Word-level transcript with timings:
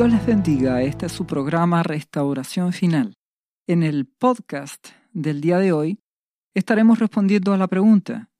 Dios 0.00 0.12
les 0.12 0.24
bendiga. 0.24 0.80
Este 0.80 1.04
es 1.04 1.12
su 1.12 1.26
programa 1.26 1.82
Restauración 1.82 2.72
Final. 2.72 3.18
En 3.66 3.82
el 3.82 4.06
podcast 4.06 4.88
del 5.12 5.42
día 5.42 5.58
de 5.58 5.72
hoy 5.72 6.00
estaremos 6.54 6.98
respondiendo 6.98 7.52
a 7.52 7.58
la 7.58 7.68
pregunta, 7.68 8.30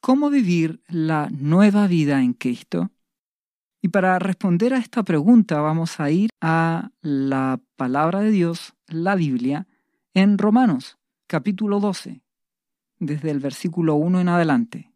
¿cómo 0.00 0.30
vivir 0.30 0.84
la 0.86 1.28
nueva 1.32 1.88
vida 1.88 2.22
en 2.22 2.32
Cristo? 2.32 2.92
Y 3.82 3.88
para 3.88 4.20
responder 4.20 4.72
a 4.72 4.78
esta 4.78 5.02
pregunta 5.02 5.60
vamos 5.60 5.98
a 5.98 6.12
ir 6.12 6.30
a 6.40 6.92
la 7.00 7.60
palabra 7.74 8.20
de 8.20 8.30
Dios, 8.30 8.74
la 8.86 9.16
Biblia, 9.16 9.66
en 10.14 10.38
Romanos 10.38 10.96
capítulo 11.26 11.80
12, 11.80 12.22
desde 13.00 13.32
el 13.32 13.40
versículo 13.40 13.96
1 13.96 14.20
en 14.20 14.28
adelante. 14.28 14.92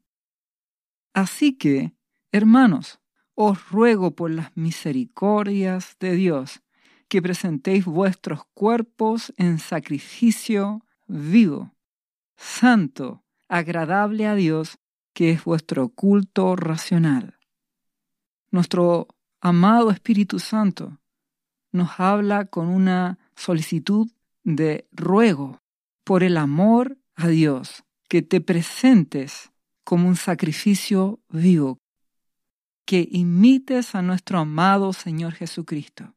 Así 1.12 1.55
que, 1.59 1.92
hermanos, 2.30 3.01
os 3.34 3.70
ruego 3.70 4.15
por 4.15 4.30
las 4.30 4.56
misericordias 4.56 5.97
de 6.01 6.12
Dios 6.12 6.62
que 7.09 7.23
presentéis 7.23 7.84
vuestros 7.84 8.45
cuerpos 8.55 9.33
en 9.37 9.59
sacrificio 9.59 10.84
vivo, 11.06 11.75
santo, 12.37 13.25
agradable 13.48 14.27
a 14.27 14.34
Dios, 14.34 14.78
que 15.12 15.30
es 15.30 15.45
vuestro 15.45 15.91
culto 15.91 16.56
racional. 16.56 17.39
Nuestro 18.51 19.09
amado 19.41 19.91
Espíritu 19.91 20.39
Santo 20.39 20.98
nos 21.70 22.01
habla 22.01 22.47
con 22.47 22.69
una 22.69 23.19
solicitud 23.37 24.11
de 24.42 24.89
ruego 24.92 25.61
por 26.05 26.23
el 26.23 26.37
amor 26.37 26.98
a 27.16 27.28
Dios, 27.28 27.84
que 28.09 28.23
te 28.23 28.41
presentes 28.41 29.51
como 29.84 30.09
un 30.09 30.16
sacrificio 30.16 31.20
vivo, 31.28 31.78
que 32.84 33.09
imites 33.11 33.95
a 33.95 34.03
nuestro 34.03 34.39
amado 34.39 34.92
Señor 34.92 35.33
Jesucristo, 35.33 36.14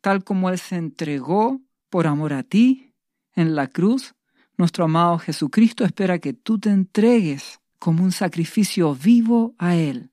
tal 0.00 0.24
como 0.24 0.50
Él 0.50 0.58
se 0.58 0.76
entregó 0.76 1.60
por 1.90 2.06
amor 2.06 2.32
a 2.32 2.42
ti 2.42 2.94
en 3.34 3.54
la 3.54 3.68
cruz. 3.68 4.14
Nuestro 4.56 4.84
amado 4.84 5.18
Jesucristo 5.18 5.84
espera 5.84 6.18
que 6.18 6.32
tú 6.32 6.58
te 6.58 6.70
entregues 6.70 7.60
como 7.78 8.02
un 8.04 8.12
sacrificio 8.12 8.94
vivo 8.94 9.54
a 9.58 9.76
Él, 9.76 10.10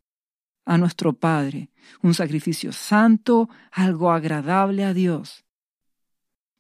a 0.66 0.78
nuestro 0.78 1.14
Padre, 1.14 1.70
un 2.02 2.14
sacrificio 2.14 2.74
santo, 2.74 3.50
algo 3.72 4.12
agradable 4.12 4.84
a 4.84 4.94
Dios. 4.94 5.46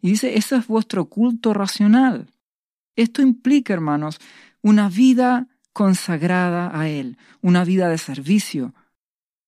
Y 0.02 0.12
dice, 0.12 0.38
ese 0.38 0.58
es 0.58 0.68
vuestro 0.68 1.06
culto 1.06 1.54
racional. 1.54 2.32
Esto 2.96 3.22
implica, 3.22 3.74
hermanos, 3.74 4.20
una 4.62 4.90
vida 4.90 5.48
consagrada 5.72 6.78
a 6.78 6.88
Él, 6.88 7.18
una 7.42 7.64
vida 7.64 7.90
de 7.90 7.98
servicio, 7.98 8.74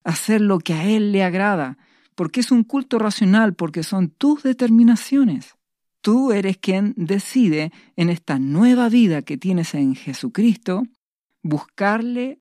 hacer 0.06 0.39
lo 0.39 0.59
que 0.59 0.73
a 0.73 0.86
Él 0.86 1.11
le 1.11 1.23
agrada, 1.23 1.78
porque 2.16 2.39
es 2.39 2.52
un 2.52 2.64
culto 2.64 2.98
racional, 2.98 3.56
porque 3.56 3.84
son 3.84 4.09
tus 4.09 4.44
determinaciones. 4.44 5.56
Tú 6.00 6.31
eres 6.31 6.58
quien 6.58 6.94
decide 6.95 7.73
en 7.97 8.09
esta 8.09 8.39
nueva 8.39 8.88
vida 8.88 9.23
que 9.23 9.38
tienes 9.38 9.73
en 9.73 9.95
Jesucristo 9.95 10.84
buscarle, 11.42 12.39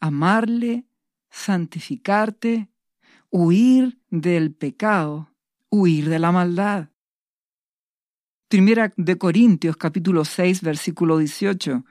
amarle, 0.00 0.84
santificarte, 1.30 2.68
huir 3.30 4.00
del 4.10 4.52
pecado, 4.52 5.30
huir 5.70 6.08
de 6.08 6.18
la 6.18 6.32
maldad. 6.32 6.88
Primera 8.48 8.92
de 8.96 9.16
Corintios 9.16 9.76
capítulo 9.76 10.24
6 10.24 10.62
versículo 10.62 11.18
18 11.18 11.84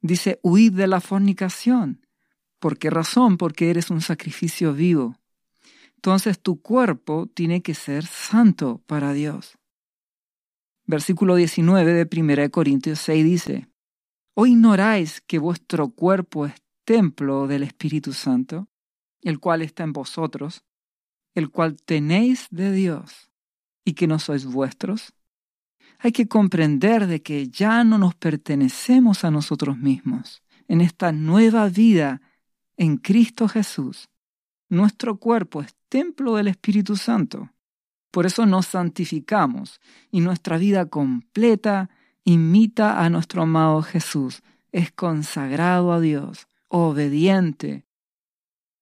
dice, 0.00 0.40
huid 0.42 0.72
de 0.72 0.88
la 0.88 1.00
fornicación. 1.00 2.06
¿Por 2.62 2.78
qué 2.78 2.90
razón? 2.90 3.38
Porque 3.38 3.70
eres 3.70 3.90
un 3.90 4.00
sacrificio 4.00 4.72
vivo. 4.72 5.16
Entonces 5.96 6.38
tu 6.38 6.62
cuerpo 6.62 7.26
tiene 7.26 7.60
que 7.60 7.74
ser 7.74 8.06
santo 8.06 8.80
para 8.86 9.12
Dios. 9.12 9.58
Versículo 10.86 11.34
19 11.34 11.92
de 11.92 12.08
1 12.20 12.50
Corintios 12.52 13.00
6 13.00 13.24
dice, 13.24 13.68
¿O 14.34 14.46
ignoráis 14.46 15.20
que 15.20 15.40
vuestro 15.40 15.88
cuerpo 15.88 16.46
es 16.46 16.54
templo 16.84 17.48
del 17.48 17.64
Espíritu 17.64 18.12
Santo, 18.12 18.68
el 19.22 19.40
cual 19.40 19.62
está 19.62 19.82
en 19.82 19.92
vosotros, 19.92 20.62
el 21.34 21.50
cual 21.50 21.74
tenéis 21.84 22.46
de 22.52 22.70
Dios, 22.70 23.32
y 23.84 23.94
que 23.94 24.06
no 24.06 24.20
sois 24.20 24.44
vuestros? 24.44 25.12
Hay 25.98 26.12
que 26.12 26.28
comprender 26.28 27.08
de 27.08 27.22
que 27.22 27.48
ya 27.48 27.82
no 27.82 27.98
nos 27.98 28.14
pertenecemos 28.14 29.24
a 29.24 29.32
nosotros 29.32 29.76
mismos. 29.78 30.44
En 30.68 30.80
esta 30.80 31.10
nueva 31.10 31.68
vida 31.68 32.22
en 32.82 32.96
Cristo 32.96 33.46
Jesús. 33.46 34.10
Nuestro 34.68 35.16
cuerpo 35.20 35.62
es 35.62 35.72
templo 35.88 36.34
del 36.34 36.48
Espíritu 36.48 36.96
Santo. 36.96 37.52
Por 38.10 38.26
eso 38.26 38.44
nos 38.44 38.66
santificamos 38.66 39.80
y 40.10 40.18
nuestra 40.18 40.58
vida 40.58 40.86
completa 40.86 41.90
imita 42.24 43.00
a 43.04 43.08
nuestro 43.08 43.42
amado 43.42 43.82
Jesús. 43.82 44.42
Es 44.72 44.90
consagrado 44.90 45.92
a 45.92 46.00
Dios, 46.00 46.48
obediente. 46.66 47.86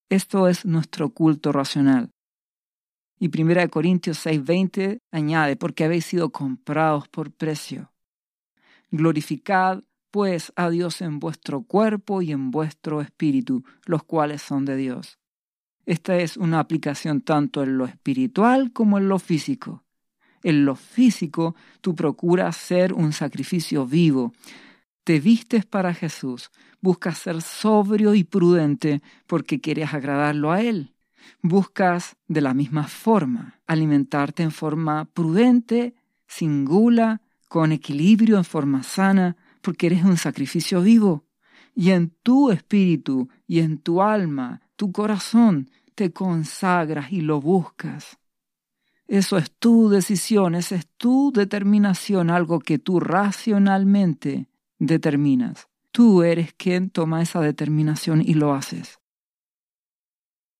Esto 0.08 0.48
es 0.48 0.64
nuestro 0.64 1.10
culto 1.10 1.52
racional. 1.52 2.10
Y 3.18 3.28
1 3.28 3.68
Corintios 3.68 4.16
6:20 4.24 5.02
añade, 5.10 5.56
porque 5.56 5.84
habéis 5.84 6.06
sido 6.06 6.30
comprados 6.30 7.06
por 7.08 7.32
precio. 7.32 7.92
Glorificad 8.90 9.82
pues 10.10 10.52
a 10.56 10.70
Dios 10.70 11.00
en 11.00 11.20
vuestro 11.20 11.62
cuerpo 11.62 12.22
y 12.22 12.32
en 12.32 12.50
vuestro 12.50 13.00
espíritu, 13.00 13.64
los 13.84 14.02
cuales 14.02 14.42
son 14.42 14.64
de 14.64 14.76
Dios. 14.76 15.18
Esta 15.86 16.16
es 16.16 16.36
una 16.36 16.60
aplicación 16.60 17.20
tanto 17.20 17.62
en 17.62 17.78
lo 17.78 17.84
espiritual 17.86 18.72
como 18.72 18.98
en 18.98 19.08
lo 19.08 19.18
físico. 19.18 19.84
En 20.42 20.64
lo 20.64 20.74
físico, 20.74 21.54
tú 21.80 21.94
procuras 21.94 22.56
ser 22.56 22.92
un 22.92 23.12
sacrificio 23.12 23.86
vivo. 23.86 24.32
Te 25.04 25.20
vistes 25.20 25.66
para 25.66 25.94
Jesús, 25.94 26.50
buscas 26.80 27.18
ser 27.18 27.42
sobrio 27.42 28.14
y 28.14 28.24
prudente 28.24 29.02
porque 29.26 29.60
quieres 29.60 29.92
agradarlo 29.92 30.52
a 30.52 30.62
Él. 30.62 30.94
Buscas 31.42 32.16
de 32.28 32.40
la 32.40 32.54
misma 32.54 32.84
forma 32.84 33.60
alimentarte 33.70 34.42
en 34.42 34.50
forma 34.50 35.04
prudente, 35.04 35.94
sin 36.26 36.64
gula, 36.64 37.20
con 37.48 37.70
equilibrio, 37.70 38.36
en 38.36 38.44
forma 38.44 38.82
sana, 38.82 39.36
porque 39.60 39.86
eres 39.86 40.04
un 40.04 40.16
sacrificio 40.16 40.82
vivo. 40.82 41.24
Y 41.74 41.90
en 41.90 42.10
tu 42.22 42.50
espíritu 42.50 43.28
y 43.46 43.60
en 43.60 43.78
tu 43.78 44.02
alma, 44.02 44.60
tu 44.76 44.92
corazón, 44.92 45.70
te 45.94 46.12
consagras 46.12 47.12
y 47.12 47.20
lo 47.20 47.40
buscas. 47.40 48.18
Eso 49.06 49.38
es 49.38 49.50
tu 49.50 49.88
decisión, 49.88 50.54
esa 50.54 50.76
es 50.76 50.86
tu 50.96 51.32
determinación, 51.32 52.30
algo 52.30 52.60
que 52.60 52.78
tú 52.78 53.00
racionalmente 53.00 54.48
determinas. 54.78 55.68
Tú 55.90 56.22
eres 56.22 56.54
quien 56.54 56.90
toma 56.90 57.22
esa 57.22 57.40
determinación 57.40 58.22
y 58.24 58.34
lo 58.34 58.54
haces. 58.54 59.00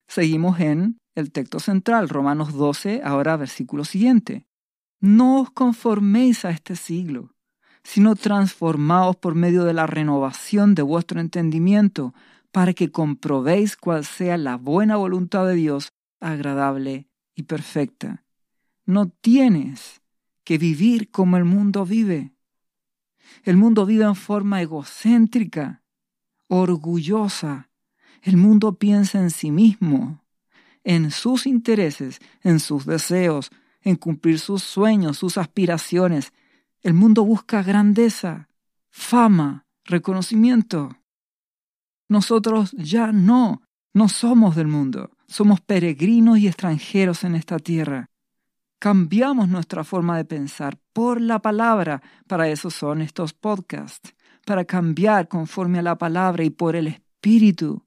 Seguimos 0.09 0.59
en 0.59 0.99
el 1.15 1.31
texto 1.31 1.61
central, 1.61 2.09
Romanos 2.09 2.53
12, 2.53 3.03
ahora 3.05 3.37
versículo 3.37 3.84
siguiente. 3.84 4.47
No 5.00 5.41
os 5.41 5.50
conforméis 5.50 6.44
a 6.44 6.50
este 6.50 6.75
siglo, 6.75 7.32
sino 7.82 8.14
transformaos 8.16 9.16
por 9.16 9.34
medio 9.34 9.64
de 9.64 9.72
la 9.72 9.86
renovación 9.86 10.74
de 10.74 10.82
vuestro 10.82 11.20
entendimiento, 11.20 12.14
para 12.52 12.72
que 12.72 12.91
comprobéis 12.91 13.76
cuál 13.76 14.04
sea 14.04 14.36
la 14.36 14.56
buena 14.56 14.96
voluntad 14.96 15.46
de 15.46 15.54
Dios, 15.54 15.92
agradable 16.20 17.08
y 17.34 17.44
perfecta. 17.44 18.24
No 18.84 19.08
tienes 19.08 20.02
que 20.44 20.58
vivir 20.58 21.10
como 21.10 21.36
el 21.36 21.44
mundo 21.44 21.86
vive. 21.86 22.32
El 23.44 23.56
mundo 23.56 23.86
vive 23.86 24.04
en 24.04 24.16
forma 24.16 24.60
egocéntrica, 24.60 25.82
orgullosa. 26.48 27.70
El 28.22 28.37
mundo 28.37 28.76
piensa 28.78 29.20
en 29.20 29.31
sí 29.31 29.50
mismo, 29.50 30.25
en 30.84 31.10
sus 31.10 31.46
intereses, 31.46 32.20
en 32.43 32.58
sus 32.60 32.84
deseos, 32.84 33.50
en 33.82 33.96
cumplir 33.96 34.38
sus 34.38 34.62
sueños, 34.62 35.19
sus 35.19 35.38
aspiraciones, 35.38 36.32
el 36.82 36.94
mundo 36.94 37.25
busca 37.25 37.62
grandeza, 37.62 38.49
fama, 38.91 39.67
reconocimiento. 39.85 40.97
Nosotros 42.09 42.73
ya 42.73 43.12
no, 43.12 43.62
no 43.93 44.09
somos 44.09 44.56
del 44.56 44.67
mundo, 44.67 45.11
somos 45.29 45.61
peregrinos 45.61 46.38
y 46.38 46.49
extranjeros 46.49 47.25
en 47.25 47.35
esta 47.35 47.59
tierra. 47.59 48.11
Cambiamos 48.79 49.49
nuestra 49.49 49.85
forma 49.85 50.17
de 50.17 50.25
pensar 50.25 50.79
por 50.94 51.21
la 51.21 51.41
palabra, 51.41 52.03
para 52.27 52.49
eso 52.49 52.71
son 52.71 53.03
estos 53.03 53.35
podcasts, 53.35 54.15
para 54.47 54.65
cambiar 54.65 55.29
conforme 55.29 55.81
a 55.81 55.82
la 55.82 55.99
palabra 55.99 56.44
y 56.44 56.50
por 56.50 56.77
el 56.77 56.87
Espíritu. 56.87 57.85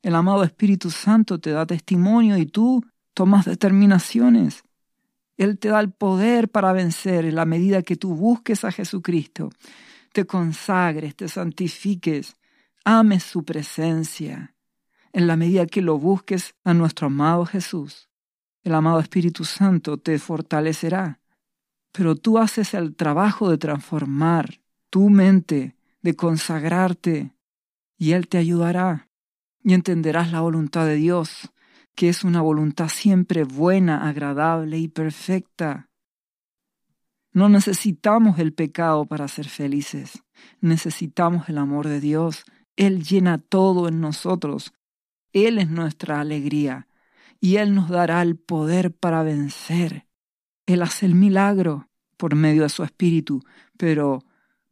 El 0.00 0.14
amado 0.14 0.44
Espíritu 0.44 0.90
Santo 0.90 1.40
te 1.40 1.50
da 1.50 1.66
testimonio 1.66 2.36
y 2.36 2.46
tú 2.46 2.84
tomas 3.14 3.46
determinaciones. 3.46 4.64
Él 5.42 5.58
te 5.58 5.70
da 5.70 5.80
el 5.80 5.90
poder 5.90 6.48
para 6.48 6.72
vencer 6.72 7.24
en 7.24 7.34
la 7.34 7.44
medida 7.44 7.82
que 7.82 7.96
tú 7.96 8.14
busques 8.14 8.64
a 8.64 8.70
Jesucristo, 8.70 9.50
te 10.12 10.24
consagres, 10.24 11.16
te 11.16 11.26
santifiques, 11.26 12.36
ames 12.84 13.24
su 13.24 13.44
presencia, 13.44 14.54
en 15.12 15.26
la 15.26 15.34
medida 15.34 15.66
que 15.66 15.82
lo 15.82 15.98
busques 15.98 16.54
a 16.62 16.74
nuestro 16.74 17.08
amado 17.08 17.44
Jesús. 17.44 18.08
El 18.62 18.72
amado 18.72 19.00
Espíritu 19.00 19.44
Santo 19.44 19.96
te 19.96 20.16
fortalecerá. 20.20 21.18
Pero 21.90 22.14
tú 22.14 22.38
haces 22.38 22.72
el 22.72 22.94
trabajo 22.94 23.50
de 23.50 23.58
transformar 23.58 24.60
tu 24.90 25.10
mente, 25.10 25.74
de 26.02 26.14
consagrarte, 26.14 27.32
y 27.98 28.12
Él 28.12 28.28
te 28.28 28.38
ayudará. 28.38 29.08
Y 29.64 29.74
entenderás 29.74 30.30
la 30.30 30.40
voluntad 30.40 30.86
de 30.86 30.94
Dios, 30.94 31.50
que 31.94 32.08
es 32.08 32.24
una 32.24 32.40
voluntad 32.40 32.88
siempre 32.88 33.44
buena, 33.44 34.08
agradable 34.08 34.78
y 34.78 34.88
perfecta. 34.88 35.90
No 37.32 37.48
necesitamos 37.48 38.38
el 38.38 38.52
pecado 38.52 39.06
para 39.06 39.28
ser 39.28 39.48
felices, 39.48 40.22
necesitamos 40.60 41.48
el 41.48 41.58
amor 41.58 41.88
de 41.88 42.00
Dios. 42.00 42.44
Él 42.76 43.04
llena 43.04 43.38
todo 43.38 43.88
en 43.88 44.00
nosotros. 44.00 44.72
Él 45.32 45.58
es 45.58 45.70
nuestra 45.70 46.20
alegría 46.20 46.88
y 47.40 47.56
Él 47.56 47.74
nos 47.74 47.88
dará 47.88 48.22
el 48.22 48.36
poder 48.36 48.94
para 48.94 49.22
vencer. 49.22 50.06
Él 50.66 50.82
hace 50.82 51.06
el 51.06 51.14
milagro 51.14 51.88
por 52.16 52.36
medio 52.36 52.62
de 52.62 52.68
su 52.68 52.84
espíritu, 52.84 53.42
pero 53.76 54.24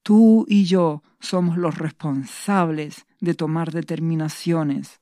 tú 0.02 0.46
y 0.48 0.64
yo 0.64 1.02
somos 1.18 1.56
los 1.56 1.78
responsables 1.78 3.06
de 3.20 3.34
tomar 3.34 3.72
determinaciones, 3.72 5.00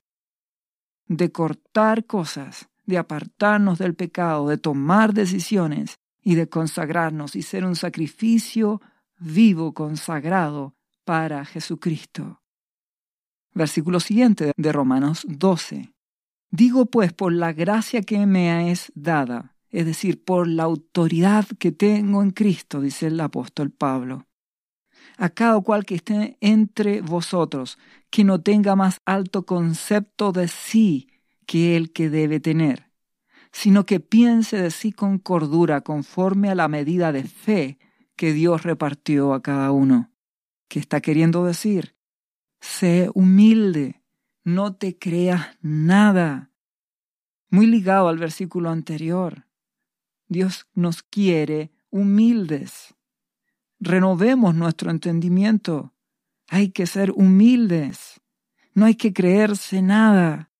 de 1.08 1.32
cortar 1.32 2.04
cosas, 2.04 2.68
de 2.86 2.98
apartarnos 2.98 3.78
del 3.78 3.94
pecado, 3.94 4.48
de 4.48 4.58
tomar 4.58 5.12
decisiones 5.14 5.98
y 6.22 6.34
de 6.34 6.48
consagrarnos 6.48 7.34
y 7.34 7.42
ser 7.42 7.64
un 7.64 7.74
sacrificio 7.74 8.80
vivo, 9.18 9.74
consagrado 9.74 10.74
para 11.04 11.44
Jesucristo. 11.44 12.42
Versículo 13.54 13.98
siguiente 13.98 14.52
de 14.56 14.72
Romanos 14.72 15.24
12. 15.26 15.92
Digo 16.50 16.86
pues 16.86 17.12
por 17.12 17.32
la 17.32 17.52
gracia 17.52 18.02
que 18.02 18.24
me 18.26 18.70
es 18.70 18.92
dada, 18.94 19.56
es 19.70 19.84
decir, 19.84 20.22
por 20.24 20.46
la 20.46 20.62
autoridad 20.62 21.46
que 21.58 21.72
tengo 21.72 22.22
en 22.22 22.30
Cristo, 22.30 22.80
dice 22.80 23.08
el 23.08 23.20
apóstol 23.20 23.70
Pablo. 23.70 24.27
A 25.18 25.28
cada 25.28 25.60
cual 25.60 25.84
que 25.84 25.96
esté 25.96 26.38
entre 26.40 27.02
vosotros, 27.02 27.78
que 28.08 28.24
no 28.24 28.40
tenga 28.40 28.74
más 28.74 29.00
alto 29.04 29.44
concepto 29.44 30.32
de 30.32 30.48
sí 30.48 31.10
que 31.44 31.76
el 31.76 31.92
que 31.92 32.08
debe 32.08 32.40
tener 32.40 32.88
sino 33.52 33.86
que 33.86 34.00
piense 34.00 34.60
de 34.60 34.70
sí 34.70 34.92
con 34.92 35.18
cordura 35.18 35.80
conforme 35.80 36.50
a 36.50 36.54
la 36.54 36.68
medida 36.68 37.12
de 37.12 37.24
fe 37.24 37.78
que 38.16 38.32
Dios 38.32 38.62
repartió 38.62 39.32
a 39.32 39.42
cada 39.42 39.72
uno. 39.72 40.12
¿Qué 40.68 40.78
está 40.78 41.00
queriendo 41.00 41.44
decir? 41.44 41.96
Sé 42.60 43.10
humilde, 43.14 44.02
no 44.44 44.74
te 44.74 44.98
creas 44.98 45.56
nada. 45.60 46.50
Muy 47.50 47.66
ligado 47.66 48.08
al 48.08 48.18
versículo 48.18 48.70
anterior. 48.70 49.46
Dios 50.28 50.66
nos 50.74 51.02
quiere 51.02 51.72
humildes. 51.90 52.94
Renovemos 53.80 54.54
nuestro 54.54 54.90
entendimiento. 54.90 55.94
Hay 56.48 56.70
que 56.70 56.86
ser 56.86 57.12
humildes. 57.12 58.20
No 58.74 58.86
hay 58.86 58.94
que 58.94 59.12
creerse 59.12 59.82
nada. 59.82 60.50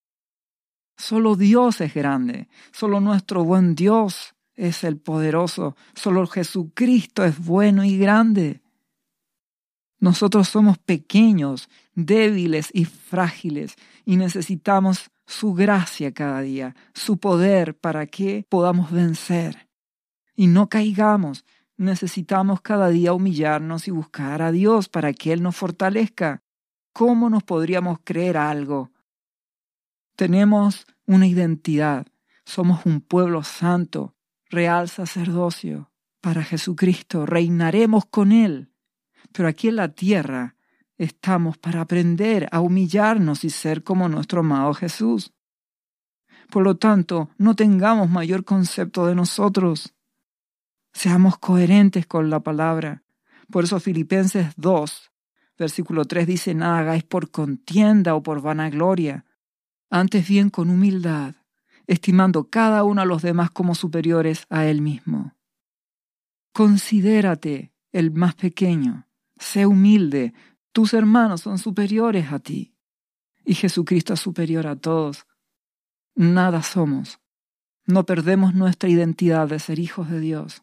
Solo 0.96 1.36
Dios 1.36 1.80
es 1.80 1.94
grande, 1.94 2.48
solo 2.72 2.98
nuestro 2.98 3.44
buen 3.44 3.76
Dios 3.76 4.34
es 4.56 4.82
el 4.82 4.98
poderoso, 4.98 5.76
solo 5.94 6.26
Jesucristo 6.26 7.24
es 7.24 7.38
bueno 7.38 7.84
y 7.84 7.96
grande. 7.96 8.60
Nosotros 10.00 10.48
somos 10.48 10.78
pequeños, 10.78 11.68
débiles 11.94 12.70
y 12.72 12.84
frágiles 12.84 13.76
y 14.04 14.16
necesitamos 14.16 15.10
su 15.26 15.54
gracia 15.54 16.12
cada 16.12 16.40
día, 16.40 16.74
su 16.94 17.18
poder 17.18 17.76
para 17.78 18.06
que 18.06 18.44
podamos 18.48 18.90
vencer. 18.90 19.68
Y 20.34 20.48
no 20.48 20.68
caigamos, 20.68 21.44
necesitamos 21.78 22.60
cada 22.60 22.90
día 22.90 23.14
humillarnos 23.14 23.88
y 23.88 23.90
buscar 23.90 24.42
a 24.42 24.52
Dios 24.52 24.90
para 24.90 25.14
que 25.14 25.32
Él 25.32 25.42
nos 25.42 25.56
fortalezca. 25.56 26.42
¿Cómo 26.92 27.30
nos 27.30 27.44
podríamos 27.44 28.00
creer 28.04 28.36
algo 28.36 28.92
tenemos 30.18 30.84
una 31.06 31.28
identidad. 31.28 32.08
Somos 32.44 32.84
un 32.86 33.00
pueblo 33.00 33.44
santo, 33.44 34.16
real 34.50 34.88
sacerdocio 34.88 35.92
para 36.20 36.42
Jesucristo. 36.42 37.24
Reinaremos 37.24 38.04
con 38.04 38.32
Él. 38.32 38.72
Pero 39.30 39.46
aquí 39.46 39.68
en 39.68 39.76
la 39.76 39.94
tierra 39.94 40.56
estamos 40.96 41.56
para 41.56 41.82
aprender 41.82 42.48
a 42.50 42.60
humillarnos 42.60 43.44
y 43.44 43.50
ser 43.50 43.84
como 43.84 44.08
nuestro 44.08 44.40
amado 44.40 44.74
Jesús. 44.74 45.32
Por 46.50 46.64
lo 46.64 46.76
tanto, 46.76 47.30
no 47.38 47.54
tengamos 47.54 48.10
mayor 48.10 48.44
concepto 48.44 49.06
de 49.06 49.14
nosotros. 49.14 49.94
Seamos 50.92 51.38
coherentes 51.38 52.06
con 52.06 52.30
la 52.30 52.40
palabra. 52.40 53.02
Por 53.50 53.64
eso 53.64 53.80
Filipenses 53.80 54.52
2, 54.56 55.10
versículo 55.58 56.04
3 56.04 56.26
dice, 56.26 56.54
nada 56.54 56.78
hagáis 56.78 57.04
por 57.04 57.30
contienda 57.30 58.14
o 58.14 58.22
por 58.22 58.40
vanagloria, 58.42 59.24
antes 59.90 60.28
bien 60.28 60.50
con 60.50 60.70
humildad, 60.70 61.34
estimando 61.86 62.48
cada 62.50 62.84
uno 62.84 63.02
a 63.02 63.06
los 63.06 63.22
demás 63.22 63.50
como 63.50 63.74
superiores 63.74 64.44
a 64.50 64.66
él 64.66 64.82
mismo. 64.82 65.34
Considérate 66.52 67.72
el 67.92 68.10
más 68.10 68.34
pequeño, 68.34 69.06
sé 69.38 69.66
humilde, 69.66 70.34
tus 70.72 70.94
hermanos 70.94 71.42
son 71.42 71.58
superiores 71.58 72.32
a 72.32 72.38
ti, 72.38 72.74
y 73.44 73.54
Jesucristo 73.54 74.14
es 74.14 74.20
superior 74.20 74.66
a 74.66 74.76
todos. 74.76 75.26
Nada 76.14 76.62
somos. 76.62 77.20
No 77.86 78.04
perdemos 78.04 78.54
nuestra 78.54 78.90
identidad 78.90 79.48
de 79.48 79.58
ser 79.58 79.78
hijos 79.78 80.10
de 80.10 80.20
Dios. 80.20 80.62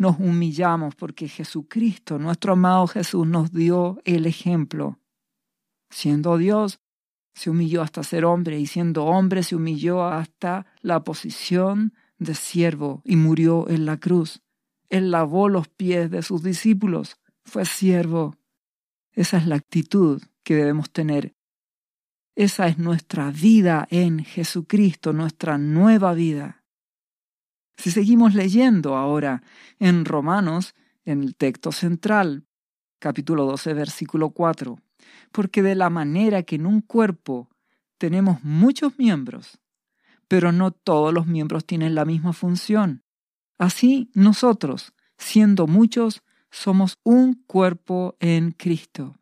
Nos 0.00 0.18
humillamos 0.18 0.94
porque 0.94 1.28
Jesucristo, 1.28 2.18
nuestro 2.18 2.54
amado 2.54 2.86
Jesús, 2.86 3.26
nos 3.26 3.52
dio 3.52 4.00
el 4.06 4.24
ejemplo. 4.24 4.98
Siendo 5.90 6.38
Dios, 6.38 6.80
se 7.34 7.50
humilló 7.50 7.82
hasta 7.82 8.02
ser 8.02 8.24
hombre 8.24 8.58
y 8.58 8.66
siendo 8.66 9.04
hombre 9.04 9.42
se 9.42 9.56
humilló 9.56 10.02
hasta 10.02 10.64
la 10.80 11.04
posición 11.04 11.92
de 12.16 12.34
siervo 12.34 13.02
y 13.04 13.16
murió 13.16 13.68
en 13.68 13.84
la 13.84 13.98
cruz. 13.98 14.40
Él 14.88 15.10
lavó 15.10 15.50
los 15.50 15.68
pies 15.68 16.10
de 16.10 16.22
sus 16.22 16.42
discípulos, 16.42 17.18
fue 17.44 17.66
siervo. 17.66 18.38
Esa 19.12 19.36
es 19.36 19.46
la 19.46 19.56
actitud 19.56 20.22
que 20.44 20.54
debemos 20.54 20.90
tener. 20.90 21.34
Esa 22.36 22.68
es 22.68 22.78
nuestra 22.78 23.30
vida 23.30 23.86
en 23.90 24.24
Jesucristo, 24.24 25.12
nuestra 25.12 25.58
nueva 25.58 26.14
vida. 26.14 26.59
Si 27.80 27.90
seguimos 27.90 28.34
leyendo 28.34 28.94
ahora 28.94 29.42
en 29.78 30.04
Romanos, 30.04 30.74
en 31.06 31.22
el 31.22 31.34
texto 31.34 31.72
central, 31.72 32.44
capítulo 32.98 33.46
12, 33.46 33.72
versículo 33.72 34.32
4, 34.32 34.78
porque 35.32 35.62
de 35.62 35.74
la 35.74 35.88
manera 35.88 36.42
que 36.42 36.56
en 36.56 36.66
un 36.66 36.82
cuerpo 36.82 37.48
tenemos 37.96 38.44
muchos 38.44 38.98
miembros, 38.98 39.60
pero 40.28 40.52
no 40.52 40.72
todos 40.72 41.14
los 41.14 41.26
miembros 41.26 41.64
tienen 41.64 41.94
la 41.94 42.04
misma 42.04 42.34
función. 42.34 43.02
Así 43.56 44.10
nosotros, 44.12 44.92
siendo 45.16 45.66
muchos, 45.66 46.22
somos 46.50 46.98
un 47.02 47.42
cuerpo 47.46 48.14
en 48.20 48.50
Cristo, 48.50 49.16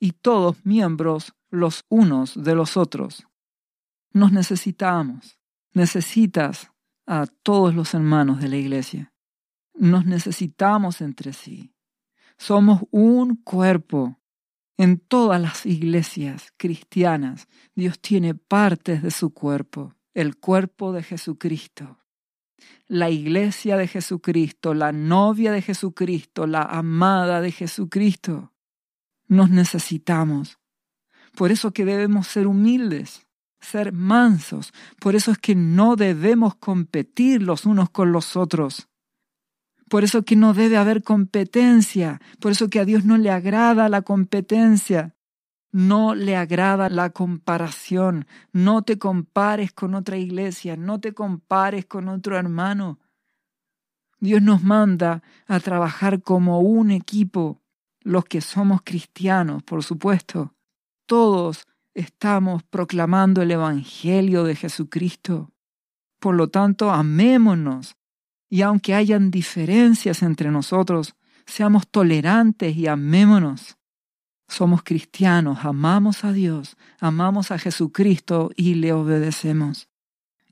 y 0.00 0.10
todos 0.10 0.66
miembros 0.66 1.32
los 1.48 1.84
unos 1.88 2.42
de 2.42 2.56
los 2.56 2.76
otros. 2.76 3.28
Nos 4.12 4.32
necesitamos, 4.32 5.38
necesitas 5.74 6.72
a 7.06 7.26
todos 7.42 7.74
los 7.74 7.94
hermanos 7.94 8.40
de 8.40 8.48
la 8.48 8.56
iglesia. 8.56 9.12
Nos 9.74 10.06
necesitamos 10.06 11.00
entre 11.00 11.32
sí. 11.32 11.74
Somos 12.36 12.82
un 12.90 13.36
cuerpo 13.36 14.20
en 14.80 14.98
todas 14.98 15.38
las 15.38 15.66
iglesias 15.66 16.54
cristianas, 16.56 17.48
Dios 17.74 18.00
tiene 18.00 18.34
partes 18.34 19.02
de 19.02 19.10
su 19.10 19.34
cuerpo, 19.34 19.94
el 20.14 20.38
cuerpo 20.38 20.94
de 20.94 21.02
Jesucristo. 21.02 21.98
La 22.86 23.10
iglesia 23.10 23.76
de 23.76 23.86
Jesucristo, 23.88 24.72
la 24.72 24.90
novia 24.90 25.52
de 25.52 25.60
Jesucristo, 25.60 26.46
la 26.46 26.62
amada 26.62 27.42
de 27.42 27.52
Jesucristo. 27.52 28.54
Nos 29.28 29.50
necesitamos. 29.50 30.58
Por 31.36 31.52
eso 31.52 31.74
que 31.74 31.84
debemos 31.84 32.26
ser 32.26 32.46
humildes, 32.46 33.26
ser 33.60 33.92
mansos. 33.92 34.72
Por 34.98 35.14
eso 35.14 35.30
es 35.30 35.38
que 35.38 35.54
no 35.54 35.96
debemos 35.96 36.54
competir 36.54 37.42
los 37.42 37.66
unos 37.66 37.90
con 37.90 38.12
los 38.12 38.36
otros. 38.36 38.88
Por 39.88 40.04
eso 40.04 40.24
que 40.24 40.36
no 40.36 40.54
debe 40.54 40.76
haber 40.76 41.02
competencia. 41.02 42.20
Por 42.38 42.52
eso 42.52 42.68
que 42.68 42.78
a 42.78 42.84
Dios 42.84 43.04
no 43.04 43.18
le 43.18 43.30
agrada 43.30 43.88
la 43.88 44.02
competencia. 44.02 45.16
No 45.72 46.14
le 46.14 46.36
agrada 46.36 46.88
la 46.88 47.10
comparación. 47.10 48.26
No 48.52 48.82
te 48.82 48.98
compares 48.98 49.72
con 49.72 49.94
otra 49.94 50.16
iglesia. 50.16 50.76
No 50.76 51.00
te 51.00 51.12
compares 51.12 51.86
con 51.86 52.08
otro 52.08 52.38
hermano. 52.38 52.98
Dios 54.20 54.42
nos 54.42 54.62
manda 54.62 55.22
a 55.46 55.58
trabajar 55.60 56.22
como 56.22 56.60
un 56.60 56.90
equipo. 56.90 57.60
Los 58.02 58.24
que 58.24 58.40
somos 58.40 58.82
cristianos, 58.82 59.62
por 59.64 59.82
supuesto. 59.82 60.54
Todos 61.06 61.66
estamos 61.94 62.62
proclamando 62.62 63.42
el 63.42 63.50
Evangelio 63.50 64.44
de 64.44 64.56
Jesucristo. 64.56 65.52
Por 66.18 66.34
lo 66.34 66.48
tanto, 66.48 66.90
amémonos 66.90 67.96
y 68.48 68.62
aunque 68.62 68.94
hayan 68.94 69.30
diferencias 69.30 70.22
entre 70.22 70.50
nosotros, 70.50 71.14
seamos 71.46 71.88
tolerantes 71.88 72.76
y 72.76 72.86
amémonos. 72.88 73.78
Somos 74.48 74.82
cristianos, 74.82 75.64
amamos 75.64 76.24
a 76.24 76.32
Dios, 76.32 76.76
amamos 76.98 77.52
a 77.52 77.58
Jesucristo 77.58 78.50
y 78.56 78.74
le 78.74 78.92
obedecemos. 78.92 79.88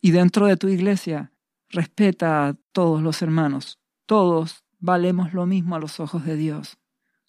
Y 0.01 0.13
dentro 0.13 0.47
de 0.47 0.57
tu 0.57 0.69
iglesia, 0.69 1.33
respeta 1.69 2.47
a 2.47 2.55
todos 2.73 3.03
los 3.03 3.21
hermanos. 3.23 3.81
Todos 4.07 4.65
valemos 4.79 5.35
lo 5.35 5.47
mismo 5.47 5.75
a 5.75 5.81
los 5.81 5.99
ojos 5.99 6.25
de 6.25 6.37
Dios. 6.37 6.79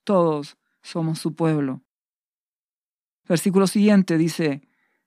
Todos 0.03 0.57
somos 0.83 1.17
su 1.19 1.33
pueblo. 1.35 1.81
Versículo 3.29 3.67
siguiente 3.67 4.17
dice 4.17 4.63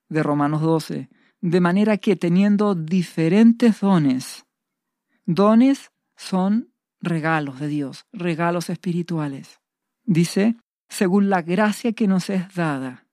de 0.07 0.23
Romanos 0.23 0.61
12, 0.61 1.09
de 1.41 1.59
manera 1.59 1.97
que 1.97 2.15
teniendo 2.15 2.73
diferentes 2.73 3.81
dones, 3.81 4.45
dones 5.25 5.91
son 6.15 6.73
regalos 7.01 7.59
de 7.59 7.67
Dios, 7.67 8.05
regalos 8.13 8.69
espirituales. 8.69 9.59
Dice, 10.05 10.55
según 10.87 11.29
la 11.29 11.41
gracia 11.41 11.91
que 11.91 12.07
nos 12.07 12.29
es 12.29 12.53
dada. 12.55 13.07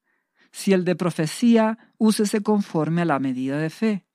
Si 0.53 0.73
el 0.73 0.85
de 0.85 0.95
profecía, 0.95 1.93
úsese 1.99 2.41
conforme 2.41 3.03
a 3.03 3.07
la 3.07 3.19
medida 3.19 3.59
de 3.59 3.71
fe. 3.71 4.07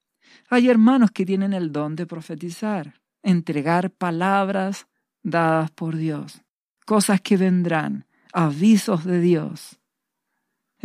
Hay 0.50 0.70
hermanos 0.70 1.12
que 1.12 1.26
tienen 1.26 1.54
el 1.54 1.74
don 1.74 1.98
de 1.98 2.06
profetizar, 2.06 3.02
entregar 3.22 3.92
palabras 3.92 4.88
dadas 5.24 5.72
por 5.72 5.98
Dios, 5.98 6.42
cosas 6.86 7.20
que 7.20 7.36
vendrán, 7.36 8.06
avisos 8.32 9.04
de 9.04 9.20
Dios. 9.20 9.80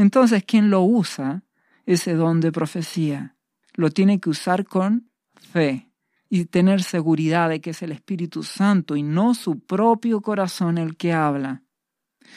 Entonces, 0.00 0.44
quien 0.44 0.70
lo 0.70 0.82
usa, 0.82 1.42
ese 1.84 2.14
don 2.14 2.40
de 2.40 2.52
profecía, 2.52 3.36
lo 3.74 3.90
tiene 3.90 4.20
que 4.20 4.30
usar 4.30 4.64
con 4.64 5.10
fe 5.34 5.90
y 6.28 6.44
tener 6.46 6.82
seguridad 6.82 7.48
de 7.48 7.60
que 7.60 7.70
es 7.70 7.82
el 7.82 7.92
Espíritu 7.92 8.42
Santo 8.42 8.96
y 8.96 9.02
no 9.02 9.34
su 9.34 9.60
propio 9.60 10.20
corazón 10.20 10.78
el 10.78 10.96
que 10.96 11.12
habla 11.12 11.62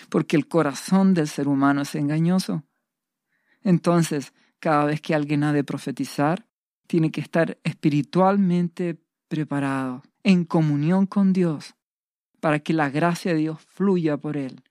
porque 0.10 0.38
el 0.38 0.48
corazón 0.48 1.14
del 1.14 1.28
ser 1.28 1.48
humano 1.48 1.82
es 1.82 1.96
engañoso. 1.96 2.64
Entonces, 3.62 4.34
cada 4.60 4.86
vez 4.86 5.02
que 5.02 5.16
alguien 5.16 5.44
ha 5.44 5.54
de 5.54 5.64
profetizar, 5.64 6.48
tiene 6.88 7.12
que 7.12 7.22
estar 7.22 7.58
espiritualmente 7.64 9.00
preparado, 9.28 10.04
en 10.24 10.46
comunión 10.46 11.06
con 11.06 11.34
Dios, 11.34 11.76
para 12.40 12.60
que 12.60 12.74
la 12.74 12.90
gracia 12.90 13.34
de 13.34 13.40
Dios 13.40 13.62
fluya 13.62 14.18
por 14.18 14.38
él. 14.38 14.64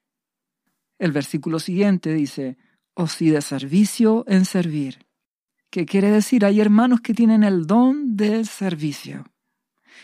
El 0.98 1.12
versículo 1.12 1.58
siguiente 1.58 2.12
dice, 2.12 2.56
o 2.94 3.06
si 3.06 3.30
de 3.30 3.42
servicio 3.42 4.24
en 4.28 4.44
servir. 4.44 5.06
¿Qué 5.70 5.86
quiere 5.86 6.10
decir? 6.10 6.44
Hay 6.44 6.60
hermanos 6.60 7.00
que 7.00 7.14
tienen 7.14 7.44
el 7.44 7.66
don 7.66 8.16
del 8.16 8.46
servicio. 8.46 9.24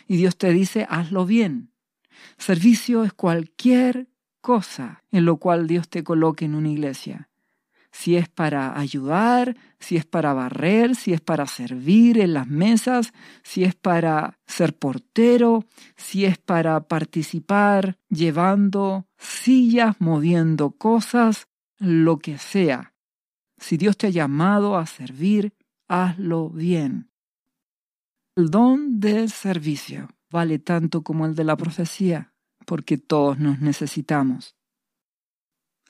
Y 0.07 0.17
Dios 0.17 0.39
te 0.39 0.53
dice, 0.53 0.87
hazlo 0.89 1.27
bien. 1.27 1.73
Servicio 2.39 3.05
es 3.05 3.13
cualquier 3.13 4.09
cosa 4.41 5.05
en 5.11 5.25
lo 5.25 5.37
cual 5.37 5.67
Dios 5.67 5.89
te 5.89 6.03
coloque 6.03 6.47
en 6.47 6.55
una 6.55 6.71
iglesia. 6.71 7.29
Si 7.91 8.17
es 8.17 8.29
para 8.29 8.79
ayudar, 8.79 9.57
si 9.79 9.97
es 9.97 10.05
para 10.05 10.33
barrer, 10.33 10.95
si 10.95 11.13
es 11.13 11.21
para 11.21 11.47
servir 11.47 12.19
en 12.19 12.35
las 12.35 12.47
mesas, 12.47 13.13
si 13.43 13.65
es 13.65 13.75
para 13.75 14.39
ser 14.47 14.77
portero, 14.77 15.65
si 15.97 16.25
es 16.25 16.39
para 16.39 16.81
participar 16.87 17.99
llevando 18.09 19.07
sillas, 19.19 19.97
moviendo 19.99 20.71
cosas, 20.71 21.49
lo 21.79 22.19
que 22.19 22.39
sea. 22.39 22.95
Si 23.57 23.77
Dios 23.77 23.97
te 23.97 24.09
ha 24.09 24.11
llamado 24.11 24.77
a 24.77 24.87
servir, 24.87 25.55
hazlo 25.89 26.51
bien. 26.51 27.11
El 28.37 28.51
don 28.51 29.01
del 29.01 29.31
servicio 29.31 30.09
vale 30.31 30.59
tanto 30.59 31.03
como 31.03 31.27
el 31.27 31.35
de 31.35 31.45
la 31.45 31.57
profecía 31.57 32.33
porque 32.69 32.99
todos 32.99 33.39
nos 33.39 33.61
necesitamos. 33.61 34.55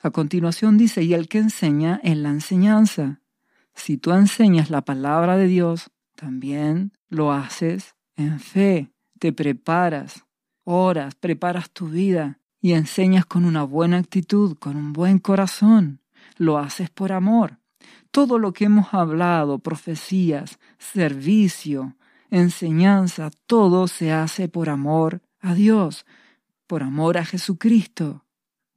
A 0.01 0.11
continuación 0.11 0.77
dice, 0.77 1.03
y 1.03 1.13
el 1.13 1.27
que 1.27 1.39
enseña 1.39 1.99
en 2.03 2.23
la 2.23 2.29
enseñanza. 2.29 3.21
Si 3.75 3.97
tú 3.97 4.13
enseñas 4.13 4.69
la 4.69 4.81
palabra 4.81 5.35
de 5.35 5.47
Dios, 5.47 5.91
también 6.15 6.93
lo 7.09 7.33
haces 7.33 7.95
en 8.15 8.39
fe, 8.39 8.93
te 9.19 9.33
preparas, 9.33 10.25
oras, 10.63 11.15
preparas 11.15 11.69
tu 11.71 11.89
vida 11.89 12.38
y 12.61 12.73
enseñas 12.73 13.25
con 13.25 13.45
una 13.45 13.63
buena 13.63 13.97
actitud, 13.97 14.57
con 14.57 14.75
un 14.75 14.93
buen 14.93 15.19
corazón, 15.19 16.01
lo 16.37 16.57
haces 16.57 16.89
por 16.89 17.11
amor. 17.11 17.57
Todo 18.11 18.39
lo 18.39 18.53
que 18.53 18.65
hemos 18.65 18.93
hablado, 18.93 19.59
profecías, 19.59 20.59
servicio, 20.77 21.95
enseñanza, 22.29 23.31
todo 23.45 23.87
se 23.87 24.11
hace 24.11 24.47
por 24.47 24.69
amor 24.69 25.21
a 25.39 25.53
Dios, 25.53 26.05
por 26.67 26.83
amor 26.83 27.17
a 27.17 27.25
Jesucristo, 27.25 28.25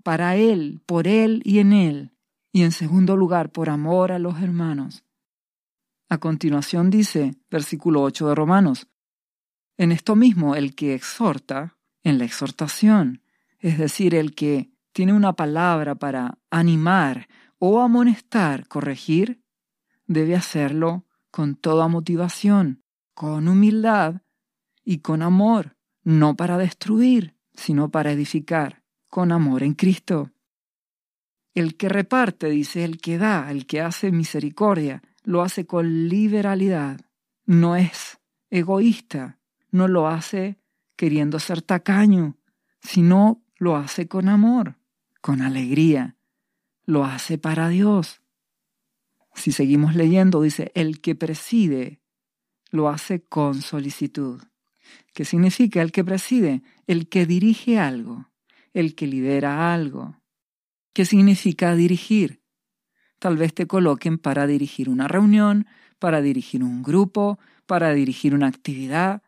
para 0.02 0.36
Él, 0.36 0.80
por 0.86 1.06
Él 1.06 1.42
y 1.44 1.58
en 1.58 1.72
Él, 1.72 2.12
y 2.52 2.62
en 2.62 2.72
segundo 2.72 3.16
lugar, 3.16 3.50
por 3.50 3.70
amor 3.70 4.12
a 4.12 4.18
los 4.18 4.40
hermanos. 4.40 5.04
A 6.08 6.18
continuación 6.18 6.90
dice, 6.90 7.34
versículo 7.50 8.02
8 8.02 8.28
de 8.28 8.34
Romanos, 8.34 8.86
en 9.78 9.92
esto 9.92 10.14
mismo 10.14 10.54
el 10.54 10.74
que 10.74 10.94
exhorta, 10.94 11.78
en 12.04 12.18
la 12.18 12.24
exhortación, 12.24 13.21
es 13.62 13.78
decir, 13.78 14.14
el 14.14 14.34
que 14.34 14.70
tiene 14.92 15.14
una 15.14 15.34
palabra 15.34 15.94
para 15.94 16.38
animar 16.50 17.28
o 17.58 17.80
amonestar, 17.80 18.66
corregir, 18.66 19.40
debe 20.06 20.34
hacerlo 20.34 21.06
con 21.30 21.54
toda 21.54 21.86
motivación, 21.86 22.82
con 23.14 23.46
humildad 23.46 24.22
y 24.84 24.98
con 24.98 25.22
amor, 25.22 25.76
no 26.02 26.36
para 26.36 26.58
destruir, 26.58 27.36
sino 27.54 27.90
para 27.90 28.10
edificar 28.10 28.82
con 29.06 29.30
amor 29.30 29.62
en 29.62 29.74
Cristo. 29.74 30.32
El 31.54 31.76
que 31.76 31.88
reparte, 31.88 32.50
dice, 32.50 32.84
el 32.84 33.00
que 33.00 33.16
da, 33.16 33.48
el 33.50 33.66
que 33.66 33.80
hace 33.80 34.10
misericordia, 34.10 35.02
lo 35.22 35.42
hace 35.42 35.66
con 35.66 36.08
liberalidad. 36.08 37.00
No 37.46 37.76
es 37.76 38.18
egoísta, 38.50 39.38
no 39.70 39.86
lo 39.86 40.08
hace 40.08 40.58
queriendo 40.96 41.38
ser 41.38 41.62
tacaño, 41.62 42.36
sino 42.80 43.41
lo 43.62 43.76
hace 43.76 44.08
con 44.08 44.28
amor, 44.28 44.74
con 45.20 45.40
alegría, 45.40 46.16
lo 46.84 47.04
hace 47.04 47.38
para 47.38 47.68
Dios. 47.68 48.20
Si 49.36 49.52
seguimos 49.52 49.94
leyendo, 49.94 50.42
dice, 50.42 50.72
el 50.74 51.00
que 51.00 51.14
preside, 51.14 52.00
lo 52.72 52.88
hace 52.88 53.22
con 53.22 53.62
solicitud. 53.62 54.42
¿Qué 55.14 55.24
significa 55.24 55.80
el 55.80 55.92
que 55.92 56.02
preside? 56.02 56.64
El 56.88 57.08
que 57.08 57.24
dirige 57.24 57.78
algo, 57.78 58.32
el 58.72 58.96
que 58.96 59.06
lidera 59.06 59.72
algo. 59.72 60.20
¿Qué 60.92 61.04
significa 61.04 61.76
dirigir? 61.76 62.42
Tal 63.20 63.36
vez 63.36 63.54
te 63.54 63.68
coloquen 63.68 64.18
para 64.18 64.48
dirigir 64.48 64.88
una 64.88 65.06
reunión, 65.06 65.68
para 66.00 66.20
dirigir 66.20 66.64
un 66.64 66.82
grupo, 66.82 67.38
para 67.66 67.92
dirigir 67.92 68.34
una 68.34 68.48
actividad, 68.48 69.22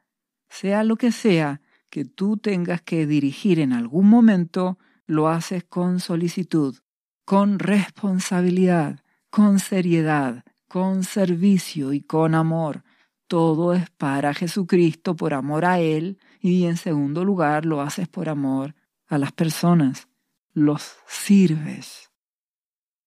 sea 0.49 0.83
lo 0.83 0.97
que 0.97 1.12
sea 1.12 1.61
que 1.95 2.05
tú 2.05 2.37
tengas 2.39 2.83
que 2.83 3.07
dirigir 3.07 3.61
en 3.61 3.73
algún 3.73 4.09
momento, 4.09 4.81
lo 5.07 5.29
haces 5.29 5.63
con 5.63 6.01
solicitud, 6.01 6.77
con 7.25 7.61
responsabilidad, 7.61 8.99
con 9.31 9.61
seriedad, 9.61 10.43
con 10.67 11.05
servicio 11.05 11.93
y 11.93 12.01
con 12.01 12.35
amor, 12.35 12.83
todo 13.29 13.75
es 13.75 13.89
para 13.91 14.35
Jesucristo, 14.35 15.15
por 15.15 15.35
amor 15.35 15.65
a 15.65 15.79
Él, 15.79 16.19
y 16.41 16.65
en 16.65 16.79
segundo 16.79 17.25
lugar 17.25 17.65
lo 17.65 17.81
haces 17.81 18.09
por 18.09 18.29
amor 18.29 18.75
a 19.07 19.17
las 19.17 19.31
personas, 19.31 20.09
los 20.53 20.97
sirves. 21.07 22.11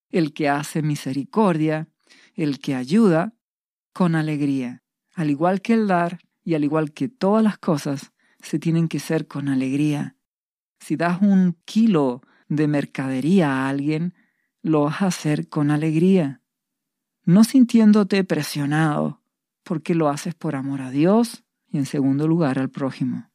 El 0.09 0.33
que 0.33 0.47
hace 0.47 0.81
misericordia, 0.81 1.89
el 2.35 2.59
que 2.59 2.73
ayuda, 2.73 3.33
con 3.91 4.15
alegría. 4.15 4.81
Al 5.13 5.29
igual 5.29 5.61
que 5.61 5.73
el 5.73 5.87
dar 5.87 6.19
y 6.41 6.55
al 6.55 6.63
igual 6.63 6.93
que 6.93 7.09
todas 7.09 7.43
las 7.43 7.57
cosas, 7.57 8.13
se 8.47 8.59
tienen 8.59 8.87
que 8.87 8.99
ser 8.99 9.27
con 9.27 9.49
alegría. 9.49 10.15
Si 10.79 10.95
das 10.95 11.21
un 11.21 11.57
kilo 11.65 12.21
de 12.47 12.67
mercadería 12.67 13.51
a 13.51 13.69
alguien, 13.69 14.13
lo 14.61 14.83
vas 14.83 15.01
a 15.01 15.07
hacer 15.07 15.49
con 15.49 15.69
alegría, 15.69 16.41
no 17.25 17.43
sintiéndote 17.43 18.23
presionado, 18.23 19.21
porque 19.63 19.95
lo 19.95 20.07
haces 20.07 20.33
por 20.33 20.55
amor 20.55 20.81
a 20.81 20.91
Dios 20.91 21.43
y 21.67 21.77
en 21.77 21.85
segundo 21.85 22.25
lugar 22.25 22.57
al 22.57 22.69
prójimo. 22.69 23.29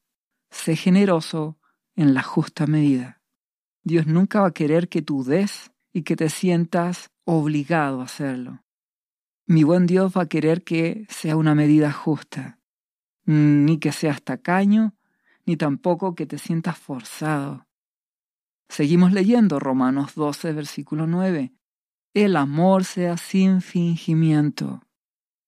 Sé 0.51 0.77
generoso 0.77 1.59
en 1.95 2.15
la 2.15 2.23
justa 2.23 2.67
medida. 2.67 3.21
Dios 3.85 4.07
nunca 4.07 4.41
va 4.41 4.49
a 4.49 4.55
querer 4.55 4.89
que 4.89 5.03
tú 5.03 5.25
des 5.25 5.73
y 5.93 6.03
que 6.03 6.17
te 6.17 6.31
sientas 6.31 7.11
obligado 7.25 8.01
a 8.01 8.05
hacerlo. 8.05 8.65
Mi 9.45 9.63
buen 9.63 9.87
Dios 9.87 10.17
va 10.17 10.23
a 10.23 10.29
querer 10.29 10.65
que 10.65 11.05
sea 11.11 11.37
una 11.37 11.55
medida 11.55 11.93
justa, 11.93 12.59
ni 13.27 13.79
que 13.79 13.93
seas 13.93 14.23
tacaño, 14.23 14.95
ni 15.45 15.57
tampoco 15.57 16.15
que 16.15 16.27
te 16.27 16.39
sientas 16.39 16.79
forzado. 16.79 17.67
Seguimos 18.69 19.13
leyendo 19.13 19.59
Romanos 19.59 20.15
12, 20.15 20.53
versículo 20.53 21.07
9. 21.07 21.53
El 22.15 22.37
amor 22.37 22.85
sea 22.85 23.17
sin 23.17 23.61
fingimiento. 23.61 24.83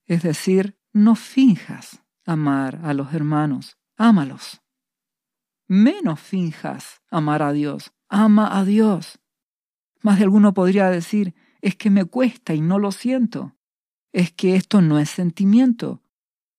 Es 0.07 0.23
decir, 0.23 0.79
no 0.93 1.15
finjas 1.15 2.03
amar 2.27 2.81
a 2.83 2.95
los 2.95 3.15
hermanos, 3.15 3.79
ámalos. 3.97 4.63
Menos 5.67 6.21
finjas 6.21 7.03
amar 7.11 7.43
a 7.43 7.53
Dios, 7.53 7.93
ama 8.09 8.59
a 8.59 8.65
Dios. 8.65 9.21
Más 10.03 10.19
de 10.19 10.25
alguno 10.25 10.53
podría 10.53 10.91
decir, 10.91 11.35
es 11.63 11.77
que 11.77 11.89
me 11.89 12.05
cuesta 12.05 12.55
y 12.55 12.61
no 12.61 12.79
lo 12.79 12.93
siento. 12.93 13.57
Es 14.13 14.33
que 14.33 14.55
esto 14.57 14.83
no 14.83 14.99
es 14.99 15.09
sentimiento. 15.09 16.03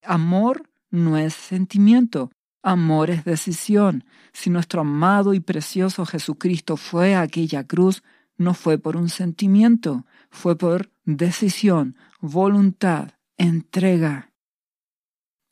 Amor 0.02 0.70
no 0.90 1.18
es 1.18 1.36
sentimiento. 1.36 2.32
Amor 2.68 3.12
es 3.12 3.24
decisión. 3.26 4.06
Si 4.34 4.50
nuestro 4.50 4.82
amado 4.82 5.36
y 5.36 5.40
precioso 5.40 6.04
Jesucristo 6.04 6.78
fue 6.78 7.14
a 7.14 7.22
aquella 7.22 7.64
cruz, 7.64 8.02
no 8.38 8.56
fue 8.56 8.80
por 8.80 8.98
un 8.98 9.10
sentimiento, 9.10 10.08
fue 10.32 10.58
por 10.58 10.90
decisión, 11.04 11.96
voluntad, 12.22 13.12
entrega. 13.38 14.32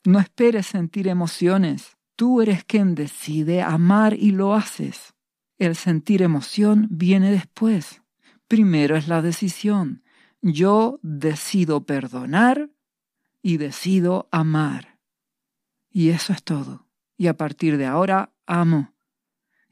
No 0.04 0.18
esperes 0.18 0.66
sentir 0.66 1.06
emociones. 1.06 1.96
Tú 2.16 2.42
eres 2.42 2.64
quien 2.64 2.96
decide 2.96 3.62
amar 3.62 4.14
y 4.14 4.32
lo 4.32 4.52
haces. 4.52 5.14
El 5.56 5.76
sentir 5.76 6.20
emoción 6.20 6.88
viene 6.90 7.30
después. 7.30 8.02
Primero 8.48 8.96
es 8.96 9.06
la 9.06 9.22
decisión. 9.22 10.02
Yo 10.42 10.98
decido 11.02 11.86
perdonar 11.86 12.70
y 13.40 13.58
decido 13.58 14.28
amar. 14.32 14.98
Y 15.90 16.08
eso 16.08 16.32
es 16.32 16.42
todo. 16.42 16.83
Y 17.16 17.28
a 17.28 17.36
partir 17.36 17.76
de 17.76 17.86
ahora 17.86 18.32
amo 18.46 18.94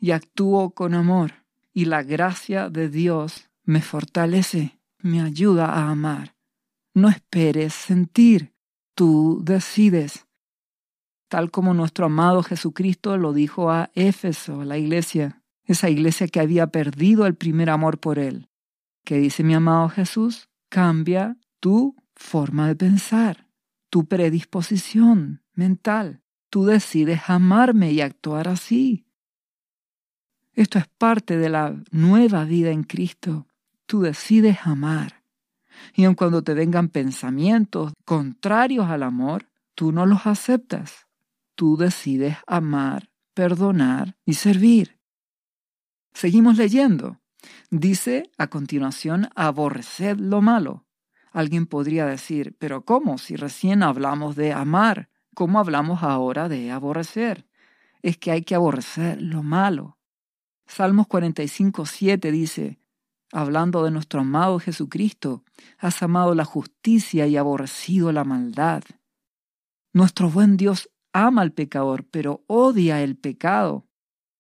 y 0.03 0.11
actúo 0.11 0.71
con 0.71 0.95
amor. 0.95 1.45
Y 1.73 1.87
la 1.87 2.03
gracia 2.03 2.69
de 2.69 2.89
Dios 2.89 3.49
me 3.65 3.81
fortalece, 3.81 4.81
me 4.99 5.23
ayuda 5.23 5.67
a 5.67 5.91
amar. 5.91 6.35
No 6.93 7.09
esperes 7.09 7.73
sentir, 7.73 8.53
tú 8.95 9.41
decides. 9.43 10.27
Tal 11.29 11.51
como 11.51 11.73
nuestro 11.73 12.07
amado 12.07 12.43
Jesucristo 12.43 13.17
lo 13.17 13.33
dijo 13.33 13.71
a 13.71 13.91
Éfeso, 13.95 14.65
la 14.65 14.77
iglesia, 14.77 15.43
esa 15.65 15.89
iglesia 15.89 16.27
que 16.27 16.41
había 16.41 16.67
perdido 16.67 17.25
el 17.27 17.37
primer 17.37 17.71
amor 17.71 17.99
por 17.99 18.19
él. 18.19 18.51
¿Qué 19.05 19.17
dice 19.17 19.43
mi 19.43 19.55
amado 19.55 19.89
Jesús? 19.89 20.51
Cambia 20.69 21.37
tu 21.61 21.97
forma 22.15 22.69
de 22.69 22.77
pensar, 22.77 23.49
tu 23.89 24.07
predisposición 24.07 25.43
mental. 25.55 26.22
Tú 26.53 26.67
decides 26.67 27.23
amarme 27.29 27.93
y 27.93 28.03
actuar 28.03 28.47
así. 28.47 29.07
Esto 30.53 30.79
es 30.79 30.87
parte 30.87 31.39
de 31.39 31.49
la 31.49 31.75
nueva 31.91 32.45
vida 32.45 32.69
en 32.69 32.83
Cristo. 32.83 33.47
Tú 33.87 34.03
decides 34.03 34.59
amar. 34.65 35.23
Y 35.95 36.05
aun 36.05 36.15
cuando 36.15 36.45
te 36.45 36.53
vengan 36.53 36.91
pensamientos 36.91 37.95
contrarios 38.05 38.91
al 38.91 39.03
amor, 39.03 39.49
tú 39.75 39.93
no 39.93 40.05
los 40.05 40.27
aceptas. 40.27 41.07
Tú 41.55 41.79
decides 41.79 42.37
amar, 42.47 43.09
perdonar 43.33 44.19
y 44.27 44.35
servir. 44.35 44.99
Seguimos 46.13 46.59
leyendo. 46.59 47.19
Dice 47.71 48.31
a 48.37 48.49
continuación, 48.49 49.31
aborreced 49.37 50.19
lo 50.19 50.43
malo. 50.43 50.85
Alguien 51.31 51.65
podría 51.65 52.05
decir, 52.05 52.55
pero 52.59 52.85
¿cómo? 52.85 53.17
Si 53.17 53.37
recién 53.37 53.83
hablamos 53.83 54.37
de 54.37 54.53
amar, 54.53 55.09
¿cómo 55.35 55.59
hablamos 55.59 56.03
ahora 56.03 56.49
de 56.49 56.71
aborrecer? 56.71 57.47
Es 58.03 58.17
que 58.19 58.31
hay 58.31 58.43
que 58.43 58.55
aborrecer 58.55 59.21
lo 59.21 59.43
malo. 59.43 59.99
Salmos 60.67 61.07
45, 61.07 61.87
7 61.87 62.33
dice, 62.33 62.79
hablando 63.33 63.85
de 63.85 63.91
nuestro 63.91 64.21
amado 64.21 64.59
Jesucristo, 64.59 65.45
has 65.79 66.03
amado 66.03 66.35
la 66.35 66.45
justicia 66.45 67.27
y 67.27 67.37
aborrecido 67.37 68.13
la 68.13 68.25
maldad. 68.25 68.83
Nuestro 69.93 70.31
buen 70.31 70.57
Dios 70.57 70.91
ama 71.13 71.43
al 71.43 71.53
pecador, 71.53 72.07
pero 72.11 72.43
odia 72.47 73.03
el 73.03 73.17
pecado. 73.17 73.87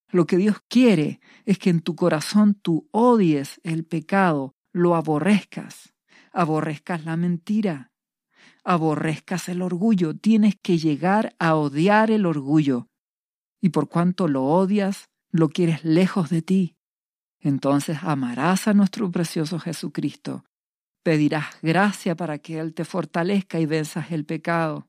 Lo 0.09 0.26
que 0.26 0.37
Dios 0.37 0.57
quiere 0.68 1.20
es 1.44 1.59
que 1.59 1.70
en 1.70 1.81
tu 1.81 1.96
corazón 1.96 2.55
tú 2.55 2.88
odies 2.90 3.61
el 3.62 3.85
pecado, 3.85 4.55
lo 4.72 4.94
aborrezcas, 4.94 5.94
aborrezcas 6.33 7.05
la 7.05 7.16
mentira, 7.16 7.91
aborrezcas 8.64 9.48
el 9.48 9.62
orgullo. 9.62 10.16
Tienes 10.16 10.57
que 10.61 10.79
llegar 10.79 11.35
a 11.38 11.55
odiar 11.57 12.11
el 12.11 12.27
orgullo. 12.27 12.88
Y 13.61 13.70
por 13.70 13.88
cuanto 13.88 14.29
lo 14.29 14.44
odias, 14.44 15.11
lo 15.31 15.48
quieres 15.48 15.85
lejos 15.85 16.31
de 16.31 16.42
ti. 16.42 16.77
Entonces 17.40 17.98
amarás 18.03 18.68
a 18.68 18.75
nuestro 18.75 19.11
precioso 19.11 19.59
Jesucristo. 19.59 20.44
Pedirás 21.03 21.57
gracia 21.62 22.16
para 22.16 22.38
que 22.38 22.59
Él 22.59 22.75
te 22.75 22.85
fortalezca 22.85 23.59
y 23.59 23.66
venzas 23.66 24.12
el 24.12 24.25
pecado. 24.25 24.88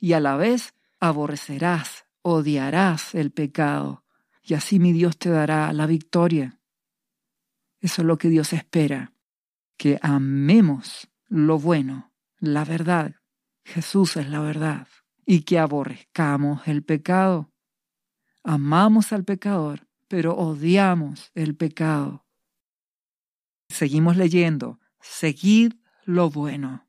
Y 0.00 0.14
a 0.14 0.20
la 0.20 0.36
vez 0.36 0.74
aborrecerás, 0.98 2.06
odiarás 2.22 3.14
el 3.14 3.30
pecado 3.30 4.02
y 4.42 4.54
así 4.54 4.78
mi 4.78 4.92
Dios 4.92 5.16
te 5.18 5.30
dará 5.30 5.72
la 5.72 5.86
victoria. 5.86 6.58
Eso 7.80 8.02
es 8.02 8.06
lo 8.06 8.18
que 8.18 8.28
Dios 8.28 8.52
espera, 8.52 9.12
que 9.76 9.98
amemos 10.02 11.08
lo 11.28 11.58
bueno, 11.58 12.11
la 12.42 12.64
verdad. 12.64 13.14
Jesús 13.64 14.16
es 14.16 14.28
la 14.28 14.40
verdad. 14.40 14.88
Y 15.24 15.42
que 15.42 15.60
aborrezcamos 15.60 16.66
el 16.66 16.82
pecado. 16.82 17.52
Amamos 18.42 19.12
al 19.12 19.24
pecador, 19.24 19.86
pero 20.08 20.34
odiamos 20.34 21.30
el 21.34 21.54
pecado. 21.54 22.26
Seguimos 23.68 24.16
leyendo, 24.16 24.80
seguid 25.00 25.74
lo 26.04 26.30
bueno. 26.30 26.88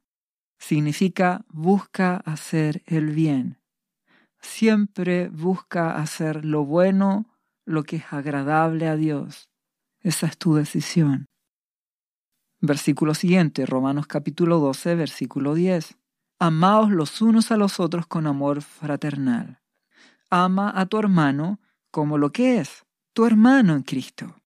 Significa 0.58 1.46
busca 1.50 2.18
hacer 2.18 2.82
el 2.88 3.12
bien. 3.12 3.62
Siempre 4.42 5.30
busca 5.30 5.96
hacer 5.98 6.44
lo 6.44 6.66
bueno 6.66 7.30
lo 7.64 7.84
que 7.84 7.98
es 7.98 8.06
agradable 8.12 8.88
a 8.88 8.96
Dios. 8.96 9.52
Esa 10.00 10.26
es 10.26 10.38
tu 10.38 10.56
decisión. 10.56 11.28
Versículo 12.66 13.14
siguiente, 13.14 13.66
Romanos 13.66 14.08
capítulo 14.08 14.58
12, 14.58 14.96
versículo 14.96 15.54
10. 15.54 15.98
Amaos 16.40 16.92
los 16.92 17.22
unos 17.22 17.52
a 17.52 17.58
los 17.58 17.82
otros 17.82 18.08
con 18.08 18.26
amor 18.26 18.62
fraternal. 18.62 19.60
Ama 20.30 20.72
a 20.74 20.86
tu 20.86 20.98
hermano 20.98 21.60
como 21.92 22.18
lo 22.18 22.32
que 22.32 22.62
es, 22.62 22.86
tu 23.12 23.26
hermano 23.26 23.76
en 23.76 23.84
Cristo. 23.84 24.38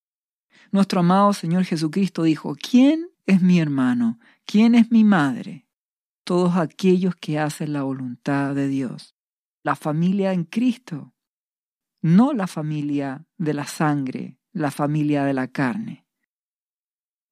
Nuestro 0.72 1.02
amado 1.02 1.32
Señor 1.32 1.64
Jesucristo 1.66 2.24
dijo, 2.24 2.56
¿quién 2.56 3.08
es 3.28 3.44
mi 3.44 3.60
hermano? 3.60 4.18
¿Quién 4.48 4.74
es 4.74 4.90
mi 4.90 5.04
madre? 5.04 5.68
Todos 6.24 6.56
aquellos 6.56 7.16
que 7.16 7.38
hacen 7.38 7.72
la 7.72 7.84
voluntad 7.84 8.56
de 8.56 8.68
Dios. 8.68 9.16
La 9.62 9.76
familia 9.76 10.34
en 10.34 10.46
Cristo 10.46 11.14
no 12.02 12.34
la 12.34 12.48
familia 12.48 13.28
de 13.38 13.54
la 13.54 13.68
sangre, 13.68 14.40
la 14.54 14.72
familia 14.72 15.24
de 15.24 15.34
la 15.36 15.50
carne. 15.50 16.07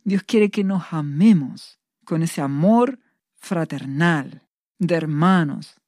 Dios 0.05 0.21
quiere 0.23 0.51
que 0.51 0.63
nos 0.63 0.93
amemos 0.93 1.79
con 2.05 2.21
ese 2.21 2.39
amor 2.39 2.99
fraternal, 3.33 4.47
de 4.77 4.95
hermanos. 4.95 5.81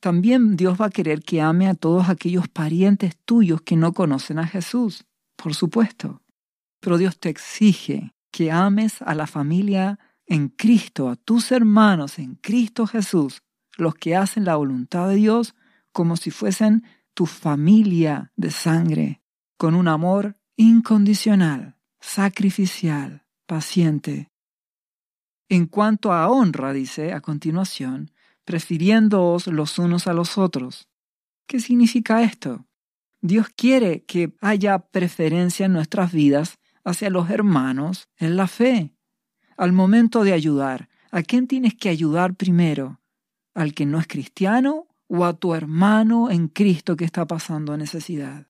También 0.00 0.56
Dios 0.56 0.80
va 0.80 0.86
a 0.86 0.90
querer 0.90 1.22
que 1.22 1.42
ame 1.42 1.68
a 1.68 1.74
todos 1.74 2.08
aquellos 2.08 2.48
parientes 2.48 3.16
tuyos 3.24 3.60
que 3.60 3.76
no 3.76 3.92
conocen 3.92 4.38
a 4.38 4.46
Jesús, 4.46 5.04
por 5.36 5.54
supuesto. 5.54 6.22
Pero 6.80 6.96
Dios 6.96 7.20
te 7.20 7.28
exige 7.28 8.14
que 8.30 8.50
ames 8.50 9.02
a 9.02 9.14
la 9.14 9.26
familia 9.26 9.98
en 10.26 10.48
Cristo, 10.48 11.10
a 11.10 11.16
tus 11.16 11.52
hermanos 11.52 12.18
en 12.18 12.36
Cristo 12.36 12.86
Jesús, 12.86 13.42
los 13.76 13.94
que 13.94 14.16
hacen 14.16 14.46
la 14.46 14.56
voluntad 14.56 15.08
de 15.08 15.16
Dios 15.16 15.54
como 15.92 16.16
si 16.16 16.30
fuesen 16.30 16.84
tu 17.12 17.26
familia 17.26 18.32
de 18.34 18.50
sangre 18.50 19.22
con 19.58 19.74
un 19.74 19.88
amor 19.88 20.38
incondicional, 20.56 21.76
sacrificial, 22.00 23.21
paciente. 23.46 24.30
En 25.48 25.66
cuanto 25.66 26.12
a 26.12 26.30
honra, 26.30 26.72
dice 26.72 27.12
a 27.12 27.20
continuación, 27.20 28.10
prefiriéndoos 28.44 29.46
los 29.48 29.78
unos 29.78 30.06
a 30.06 30.14
los 30.14 30.38
otros. 30.38 30.88
¿Qué 31.46 31.60
significa 31.60 32.22
esto? 32.22 32.66
Dios 33.20 33.48
quiere 33.54 34.04
que 34.04 34.34
haya 34.40 34.78
preferencia 34.78 35.66
en 35.66 35.74
nuestras 35.74 36.12
vidas 36.12 36.58
hacia 36.84 37.10
los 37.10 37.30
hermanos 37.30 38.08
en 38.16 38.36
la 38.36 38.46
fe. 38.46 38.94
Al 39.56 39.72
momento 39.72 40.24
de 40.24 40.32
ayudar, 40.32 40.88
¿a 41.10 41.22
quién 41.22 41.46
tienes 41.46 41.74
que 41.74 41.88
ayudar 41.88 42.34
primero? 42.34 43.00
¿Al 43.54 43.74
que 43.74 43.86
no 43.86 44.00
es 44.00 44.06
cristiano 44.06 44.88
o 45.06 45.24
a 45.24 45.34
tu 45.34 45.54
hermano 45.54 46.30
en 46.30 46.48
Cristo 46.48 46.96
que 46.96 47.04
está 47.04 47.26
pasando 47.26 47.76
necesidad? 47.76 48.48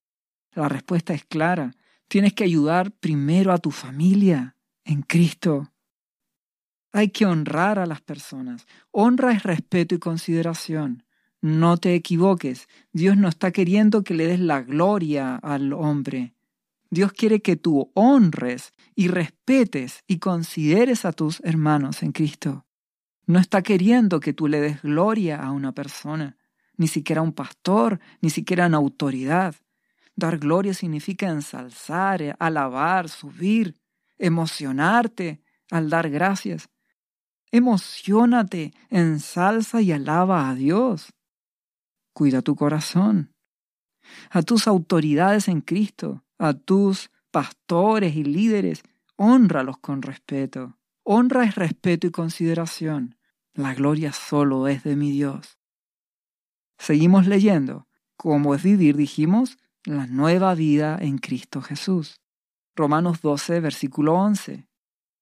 La 0.53 0.69
respuesta 0.69 1.13
es 1.13 1.25
clara. 1.25 1.75
Tienes 2.07 2.33
que 2.33 2.45
ayudar 2.45 2.91
primero 2.91 3.51
a 3.51 3.57
tu 3.57 3.71
familia 3.71 4.52
en 4.85 5.01
Cristo. 5.01 5.71
Hay 6.91 7.09
que 7.09 7.25
honrar 7.25 7.79
a 7.79 7.85
las 7.85 8.01
personas. 8.01 8.67
Honra 8.91 9.31
es 9.31 9.43
respeto 9.43 9.95
y 9.95 9.99
consideración. 9.99 11.03
No 11.41 11.77
te 11.77 11.95
equivoques. 11.95 12.67
Dios 12.91 13.17
no 13.17 13.27
está 13.27 13.51
queriendo 13.51 14.03
que 14.03 14.13
le 14.13 14.27
des 14.27 14.39
la 14.39 14.61
gloria 14.61 15.35
al 15.35 15.73
hombre. 15.73 16.35
Dios 16.89 17.11
quiere 17.11 17.41
que 17.41 17.55
tú 17.55 17.91
honres 17.95 18.71
y 18.95 19.07
respetes 19.07 20.03
y 20.07 20.19
consideres 20.19 21.05
a 21.05 21.11
tus 21.11 21.39
hermanos 21.43 22.03
en 22.03 22.11
Cristo. 22.11 22.65
No 23.25 23.39
está 23.39 23.63
queriendo 23.63 24.19
que 24.19 24.33
tú 24.33 24.47
le 24.47 24.61
des 24.61 24.81
gloria 24.81 25.41
a 25.41 25.51
una 25.51 25.71
persona 25.71 26.37
ni 26.77 26.87
siquiera 26.87 27.21
un 27.21 27.33
pastor, 27.33 27.99
ni 28.21 28.29
siquiera 28.29 28.65
en 28.65 28.73
autoridad. 28.73 29.55
Dar 30.15 30.37
gloria 30.37 30.73
significa 30.73 31.29
ensalzar, 31.29 32.35
alabar, 32.39 33.09
subir, 33.09 33.75
emocionarte 34.17 35.41
al 35.69 35.89
dar 35.89 36.09
gracias. 36.09 36.69
Emocionate, 37.51 38.73
ensalza 38.89 39.81
y 39.81 39.91
alaba 39.91 40.49
a 40.49 40.55
Dios. 40.55 41.13
Cuida 42.13 42.41
tu 42.41 42.55
corazón. 42.55 43.33
A 44.29 44.41
tus 44.41 44.67
autoridades 44.67 45.47
en 45.47 45.61
Cristo, 45.61 46.23
a 46.37 46.53
tus 46.53 47.09
pastores 47.31 48.15
y 48.15 48.23
líderes, 48.23 48.83
honralos 49.15 49.77
con 49.77 50.01
respeto. 50.01 50.77
Honra 51.03 51.43
es 51.43 51.55
respeto 51.55 52.07
y 52.07 52.11
consideración. 52.11 53.17
La 53.53 53.73
gloria 53.73 54.13
solo 54.13 54.67
es 54.67 54.83
de 54.83 54.95
mi 54.95 55.11
Dios. 55.11 55.59
Seguimos 56.77 57.27
leyendo. 57.27 57.87
¿Cómo 58.17 58.55
es 58.55 58.63
vivir? 58.63 58.95
Dijimos, 58.95 59.57
la 59.85 60.07
nueva 60.07 60.55
vida 60.55 60.97
en 60.99 61.17
Cristo 61.17 61.61
Jesús. 61.61 62.22
Romanos 62.75 63.21
12, 63.21 63.59
versículo 63.59 64.13
11. 64.15 64.67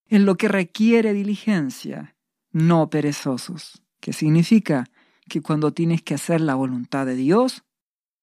En 0.08 0.26
lo 0.26 0.36
que 0.36 0.48
requiere 0.48 1.14
diligencia, 1.14 2.16
no 2.52 2.90
perezosos. 2.90 3.84
¿Qué 4.00 4.14
significa? 4.14 4.86
Que 5.30 5.42
cuando 5.42 5.72
tienes 5.74 6.02
que 6.02 6.14
hacer 6.14 6.42
la 6.42 6.56
voluntad 6.56 7.06
de 7.06 7.16
Dios, 7.16 7.64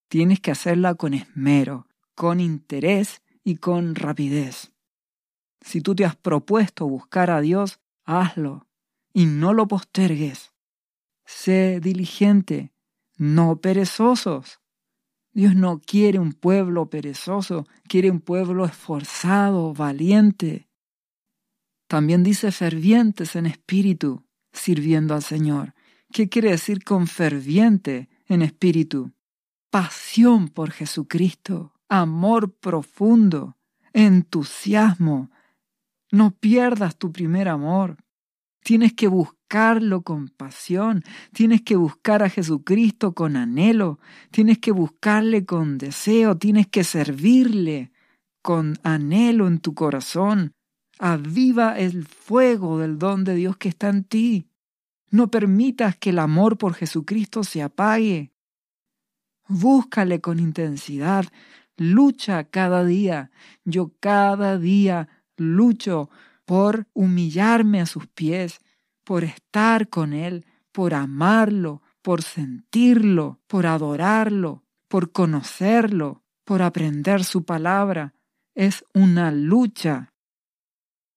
tienes 0.09 0.41
que 0.41 0.51
hacerla 0.51 0.95
con 0.95 1.15
esmero, 1.15 1.87
con 2.15 2.41
interés 2.41 3.23
y 3.45 3.57
con 3.57 3.95
rapidez. 3.95 4.73
Si 5.61 5.81
tú 5.81 5.95
te 5.95 6.05
has 6.05 6.17
propuesto 6.17 6.87
buscar 6.87 7.31
a 7.31 7.41
Dios, 7.41 7.81
hazlo 8.05 8.67
y 9.13 9.27
no 9.27 9.53
lo 9.53 9.69
postergues. 9.69 10.53
Sé 11.25 11.81
diligente, 11.81 12.73
no 13.17 13.61
perezosos. 13.61 14.61
Dios 15.39 15.55
no 15.55 15.81
quiere 15.81 16.19
un 16.19 16.33
pueblo 16.33 16.91
perezoso, 16.91 17.65
quiere 17.87 18.11
un 18.11 18.19
pueblo 18.19 18.65
esforzado, 18.65 19.73
valiente. 19.73 20.67
También 21.87 22.25
dice 22.25 22.51
fervientes 22.51 23.37
en 23.37 23.47
espíritu, 23.47 24.25
sirviendo 24.53 25.15
al 25.15 25.23
Señor. 25.23 25.75
¿Qué 26.13 26.29
quiere 26.29 26.51
decir 26.51 26.83
con 26.83 27.07
ferviente 27.07 28.09
en 28.27 28.43
espíritu? 28.43 29.13
Pasión 29.71 30.49
por 30.49 30.73
Jesucristo, 30.73 31.73
amor 31.89 32.57
profundo, 32.59 33.57
entusiasmo. 33.93 35.31
No 36.11 36.33
pierdas 36.33 36.97
tu 36.97 37.13
primer 37.13 37.47
amor. 37.49 37.97
Tienes 38.69 38.93
que 38.93 39.09
buscarlo 39.09 40.03
con 40.03 40.29
pasión, 40.29 41.03
tienes 41.33 41.63
que 41.63 41.75
buscar 41.75 42.23
a 42.23 42.29
Jesucristo 42.29 43.15
con 43.15 43.35
anhelo, 43.35 43.99
tienes 44.31 44.59
que 44.59 44.73
buscarle 44.73 45.47
con 45.47 45.79
deseo, 45.79 46.37
tienes 46.37 46.67
que 46.67 46.85
servirle 46.85 47.93
con 48.43 48.79
anhelo 48.83 49.49
en 49.49 49.61
tu 49.61 49.73
corazón. 49.73 50.53
Aviva 50.99 51.79
el 51.79 52.05
fuego 52.05 52.79
del 52.79 52.99
don 52.99 53.25
de 53.25 53.37
Dios 53.37 53.57
que 53.57 53.71
está 53.71 53.89
en 53.89 54.05
ti. 54.05 54.51
No 55.11 55.31
permitas 55.31 55.97
que 55.97 56.11
el 56.11 56.19
amor 56.19 56.59
por 56.59 56.75
Jesucristo 56.75 57.45
se 57.45 57.63
apague. 57.63 58.33
Búscale 59.49 60.21
con 60.21 60.39
intensidad. 60.41 61.25
Lucha 61.79 62.45
cada 62.45 62.85
día. 62.85 63.31
Yo 63.65 63.95
cada 63.99 64.59
día 64.59 65.09
lucho 65.39 66.11
por 66.49 66.87
humillarme 66.95 67.79
a 67.79 67.85
sus 67.85 68.07
pies, 68.07 68.61
por 69.05 69.23
estar 69.23 69.91
con 69.91 70.15
Él, 70.15 70.47
por 70.73 70.95
amarlo, 70.95 71.83
por 72.01 72.23
sentirlo, 72.23 73.43
por 73.47 73.67
adorarlo, 73.67 74.65
por 74.89 75.13
conocerlo, 75.13 76.23
por 76.45 76.63
aprender 76.63 77.23
su 77.23 77.45
palabra. 77.45 78.15
Es 78.55 78.83
una 78.95 79.31
lucha. 79.31 80.15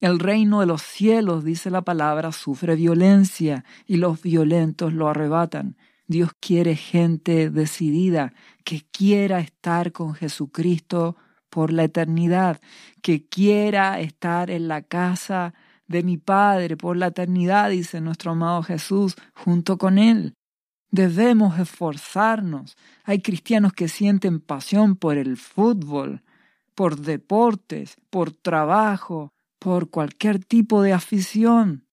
El 0.02 0.20
reino 0.20 0.60
de 0.60 0.66
los 0.66 0.82
cielos, 0.82 1.46
dice 1.46 1.70
la 1.70 1.84
palabra, 1.84 2.34
sufre 2.34 2.76
violencia 2.76 3.64
y 3.86 3.96
los 3.96 4.22
violentos 4.22 4.92
lo 4.92 5.08
arrebatan. 5.08 5.78
Dios 6.08 6.32
quiere 6.42 6.76
gente 6.76 7.50
decidida 7.50 8.34
que 8.66 8.86
quiera 8.92 9.40
estar 9.40 9.94
con 9.94 10.14
Jesucristo 10.14 11.16
por 11.52 11.72
la 11.72 11.84
eternidad, 11.84 12.60
que 13.04 13.28
quiera 13.28 14.00
estar 14.00 14.50
en 14.50 14.68
la 14.68 14.82
casa 14.82 15.54
de 15.86 16.02
mi 16.02 16.18
Padre 16.18 16.78
por 16.78 16.98
la 16.98 17.08
eternidad, 17.08 17.70
dice 17.70 18.02
nuestro 18.02 18.32
amado 18.32 18.64
Jesús, 18.64 19.16
junto 19.36 19.78
con 19.78 20.00
Él. 20.00 20.34
Debemos 20.90 21.60
esforzarnos. 21.60 22.78
Hay 23.04 23.22
cristianos 23.22 23.74
que 23.74 23.88
sienten 23.88 24.40
pasión 24.40 24.96
por 24.96 25.18
el 25.18 25.38
fútbol, 25.38 26.24
por 26.74 26.98
deportes, 26.98 27.98
por 28.10 28.32
trabajo, 28.32 29.34
por 29.60 29.90
cualquier 29.90 30.44
tipo 30.44 30.82
de 30.82 30.94
afición. 30.94 31.86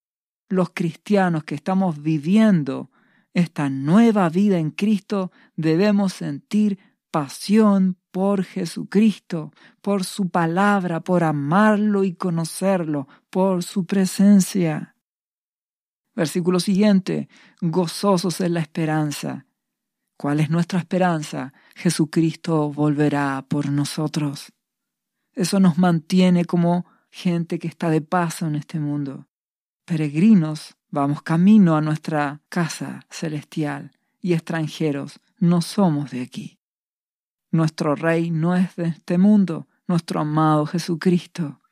Los 0.48 0.70
cristianos 0.70 1.44
que 1.44 1.56
estamos 1.56 2.00
viviendo 2.00 2.90
esta 3.34 3.68
nueva 3.68 4.28
vida 4.30 4.58
en 4.58 4.70
Cristo 4.70 5.32
debemos 5.56 6.12
sentir 6.12 6.78
pasión 7.10 7.98
por 8.18 8.42
Jesucristo, 8.42 9.52
por 9.80 10.02
su 10.02 10.28
palabra, 10.28 10.98
por 10.98 11.22
amarlo 11.22 12.02
y 12.02 12.14
conocerlo, 12.14 13.06
por 13.30 13.62
su 13.62 13.86
presencia. 13.86 14.96
Versículo 16.16 16.58
siguiente, 16.58 17.28
gozosos 17.60 18.40
en 18.40 18.54
la 18.54 18.60
esperanza. 18.60 19.46
¿Cuál 20.16 20.40
es 20.40 20.50
nuestra 20.50 20.80
esperanza? 20.80 21.52
Jesucristo 21.76 22.72
volverá 22.72 23.46
por 23.48 23.70
nosotros. 23.70 24.52
Eso 25.32 25.60
nos 25.60 25.78
mantiene 25.78 26.44
como 26.44 26.86
gente 27.12 27.60
que 27.60 27.68
está 27.68 27.88
de 27.88 28.00
paso 28.00 28.48
en 28.48 28.56
este 28.56 28.80
mundo. 28.80 29.28
Peregrinos, 29.84 30.76
vamos 30.90 31.22
camino 31.22 31.76
a 31.76 31.80
nuestra 31.80 32.42
casa 32.48 33.06
celestial 33.10 33.92
y 34.20 34.32
extranjeros, 34.32 35.20
no 35.38 35.62
somos 35.62 36.10
de 36.10 36.22
aquí. 36.22 36.57
Nuestro 37.50 37.94
Rey 37.94 38.30
no 38.30 38.54
es 38.54 38.76
de 38.76 38.88
este 38.88 39.16
mundo, 39.16 39.68
nuestro 39.86 40.20
amado 40.20 40.66
Jesucristo. 40.66 41.62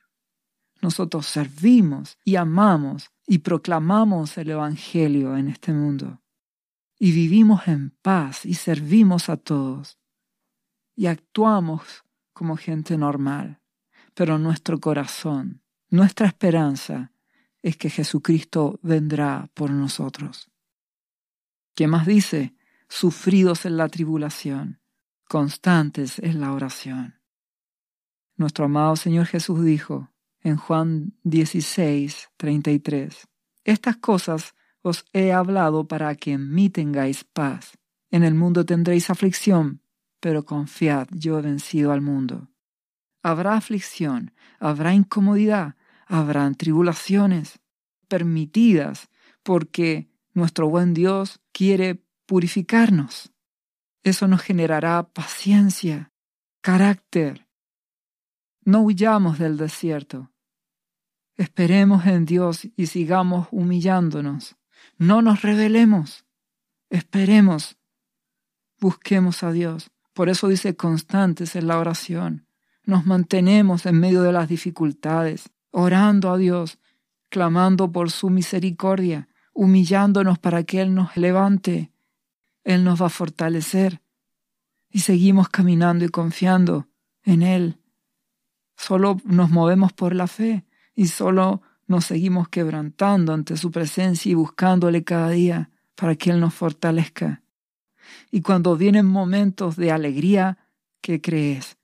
Nosotros 0.80 1.26
servimos 1.26 2.18
y 2.24 2.36
amamos 2.36 3.10
y 3.26 3.38
proclamamos 3.38 4.38
el 4.38 4.50
Evangelio 4.50 5.36
en 5.36 5.48
este 5.48 5.72
mundo. 5.72 6.22
Y 6.98 7.12
vivimos 7.12 7.68
en 7.68 7.90
paz 8.00 8.46
y 8.46 8.54
servimos 8.54 9.28
a 9.28 9.36
todos. 9.36 9.98
Y 10.94 11.06
actuamos 11.06 12.04
como 12.32 12.56
gente 12.56 12.96
normal. 12.96 13.60
Pero 14.14 14.38
nuestro 14.38 14.80
corazón, 14.80 15.62
nuestra 15.90 16.26
esperanza 16.26 17.12
es 17.60 17.76
que 17.76 17.90
Jesucristo 17.90 18.80
vendrá 18.82 19.50
por 19.52 19.70
nosotros. 19.70 20.50
¿Qué 21.74 21.86
más 21.86 22.06
dice? 22.06 22.54
Sufridos 22.88 23.66
en 23.66 23.76
la 23.76 23.88
tribulación 23.88 24.80
constantes 25.28 26.18
en 26.18 26.40
la 26.40 26.52
oración. 26.52 27.20
Nuestro 28.36 28.66
amado 28.66 28.96
Señor 28.96 29.26
Jesús 29.26 29.64
dijo 29.64 30.10
en 30.40 30.56
Juan 30.56 31.14
16, 31.24 32.30
33, 32.36 33.26
Estas 33.64 33.96
cosas 33.96 34.54
os 34.82 35.04
he 35.12 35.32
hablado 35.32 35.88
para 35.88 36.14
que 36.14 36.32
en 36.32 36.54
mí 36.54 36.70
tengáis 36.70 37.24
paz. 37.24 37.76
En 38.10 38.22
el 38.22 38.34
mundo 38.34 38.64
tendréis 38.64 39.10
aflicción, 39.10 39.80
pero 40.20 40.44
confiad, 40.44 41.08
yo 41.10 41.38
he 41.38 41.42
vencido 41.42 41.90
al 41.92 42.02
mundo. 42.02 42.48
Habrá 43.22 43.54
aflicción, 43.54 44.32
habrá 44.60 44.94
incomodidad, 44.94 45.74
habrán 46.06 46.54
tribulaciones 46.54 47.58
permitidas, 48.06 49.08
porque 49.42 50.08
nuestro 50.32 50.68
buen 50.68 50.94
Dios 50.94 51.40
quiere 51.52 52.04
purificarnos. 52.26 53.32
Eso 54.06 54.28
nos 54.28 54.40
generará 54.40 55.02
paciencia, 55.02 56.12
carácter. 56.60 57.48
No 58.64 58.82
huyamos 58.82 59.40
del 59.40 59.56
desierto. 59.56 60.30
Esperemos 61.34 62.06
en 62.06 62.24
Dios 62.24 62.68
y 62.76 62.86
sigamos 62.86 63.48
humillándonos. 63.50 64.54
No 64.96 65.22
nos 65.22 65.42
rebelemos. 65.42 66.24
Esperemos. 66.88 67.78
Busquemos 68.78 69.42
a 69.42 69.50
Dios. 69.50 69.90
Por 70.12 70.28
eso 70.28 70.46
dice 70.46 70.76
constantes 70.76 71.56
en 71.56 71.66
la 71.66 71.76
oración. 71.76 72.46
Nos 72.84 73.06
mantenemos 73.06 73.86
en 73.86 73.98
medio 73.98 74.22
de 74.22 74.30
las 74.30 74.48
dificultades, 74.48 75.50
orando 75.72 76.30
a 76.30 76.38
Dios, 76.38 76.78
clamando 77.28 77.90
por 77.90 78.12
su 78.12 78.30
misericordia, 78.30 79.26
humillándonos 79.52 80.38
para 80.38 80.62
que 80.62 80.80
Él 80.80 80.94
nos 80.94 81.16
levante 81.16 81.90
él 82.66 82.82
nos 82.82 83.00
va 83.00 83.06
a 83.06 83.10
fortalecer 83.10 84.02
y 84.90 84.98
seguimos 84.98 85.48
caminando 85.48 86.04
y 86.04 86.08
confiando 86.08 86.88
en 87.22 87.42
Él. 87.42 87.78
Solo 88.76 89.18
nos 89.24 89.50
movemos 89.50 89.92
por 89.92 90.16
la 90.16 90.26
fe 90.26 90.66
y 90.92 91.06
solo 91.06 91.62
nos 91.86 92.06
seguimos 92.06 92.48
quebrantando 92.48 93.32
ante 93.32 93.56
su 93.56 93.70
presencia 93.70 94.32
y 94.32 94.34
buscándole 94.34 95.04
cada 95.04 95.30
día 95.30 95.70
para 95.94 96.16
que 96.16 96.30
Él 96.30 96.40
nos 96.40 96.54
fortalezca. 96.54 97.44
Y 98.32 98.42
cuando 98.42 98.76
vienen 98.76 99.06
momentos 99.06 99.76
de 99.76 99.92
alegría, 99.92 100.58
¿qué 101.00 101.20
crees? 101.20 101.78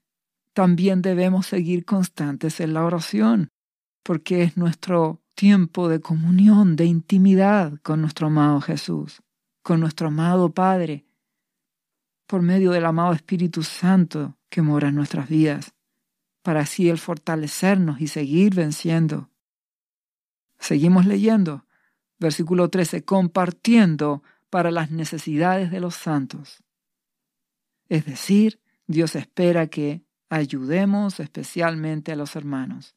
También 0.51 1.01
debemos 1.01 1.45
seguir 1.45 1.85
constantes 1.85 2.59
en 2.59 2.73
la 2.73 2.83
oración, 2.83 3.51
porque 4.03 4.43
es 4.43 4.57
nuestro 4.57 5.21
tiempo 5.33 5.87
de 5.87 6.01
comunión, 6.01 6.75
de 6.75 6.85
intimidad 6.85 7.79
con 7.83 8.01
nuestro 8.01 8.27
amado 8.27 8.59
Jesús, 8.59 9.21
con 9.63 9.79
nuestro 9.79 10.07
amado 10.07 10.53
Padre, 10.53 11.05
por 12.27 12.41
medio 12.41 12.71
del 12.71 12.85
amado 12.85 13.13
Espíritu 13.13 13.63
Santo 13.63 14.37
que 14.49 14.61
mora 14.61 14.89
en 14.89 14.95
nuestras 14.95 15.29
vidas, 15.29 15.73
para 16.43 16.61
así 16.61 16.89
el 16.89 16.97
fortalecernos 16.97 18.01
y 18.01 18.07
seguir 18.07 18.53
venciendo. 18.53 19.29
Seguimos 20.59 21.05
leyendo. 21.05 21.65
Versículo 22.19 22.69
13, 22.69 23.03
compartiendo 23.03 24.23
para 24.49 24.69
las 24.69 24.91
necesidades 24.91 25.71
de 25.71 25.79
los 25.79 25.95
santos. 25.95 26.63
Es 27.89 28.05
decir, 28.05 28.61
Dios 28.87 29.15
espera 29.15 29.67
que 29.67 30.03
ayudemos 30.29 31.19
especialmente 31.19 32.11
a 32.11 32.15
los 32.15 32.35
hermanos 32.35 32.95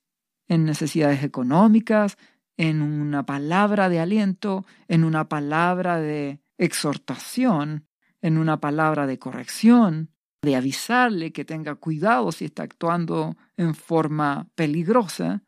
en 0.49 0.65
necesidades 0.65 1.23
económicas, 1.23 2.19
en 2.57 2.83
una 2.83 3.27
palabra 3.27 3.89
de 3.89 4.01
aliento, 4.01 4.65
en 4.89 5.05
una 5.05 5.29
palabra 5.29 5.99
de 5.99 6.41
exhortación, 6.59 7.87
en 8.23 8.39
una 8.39 8.61
palabra 8.61 9.07
de 9.07 9.19
corrección, 9.19 10.11
de 10.43 10.57
avisarle 10.57 11.33
que 11.33 11.45
tenga 11.45 11.75
cuidado 11.75 12.33
si 12.33 12.47
está 12.47 12.63
actuando 12.63 13.37
en 13.57 13.75
forma 13.75 14.49
peligrosa, 14.55 15.43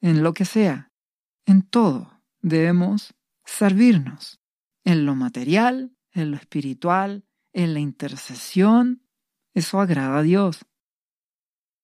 en 0.00 0.22
lo 0.22 0.32
que 0.34 0.44
sea. 0.44 0.92
En 1.46 1.62
todo 1.62 2.20
debemos 2.40 3.14
servirnos, 3.44 4.40
en 4.84 5.06
lo 5.06 5.14
material, 5.14 5.96
en 6.12 6.30
lo 6.30 6.36
espiritual, 6.36 7.24
en 7.52 7.74
la 7.74 7.80
intercesión. 7.80 9.02
Eso 9.54 9.80
agrada 9.80 10.18
a 10.18 10.22
Dios. 10.22 10.64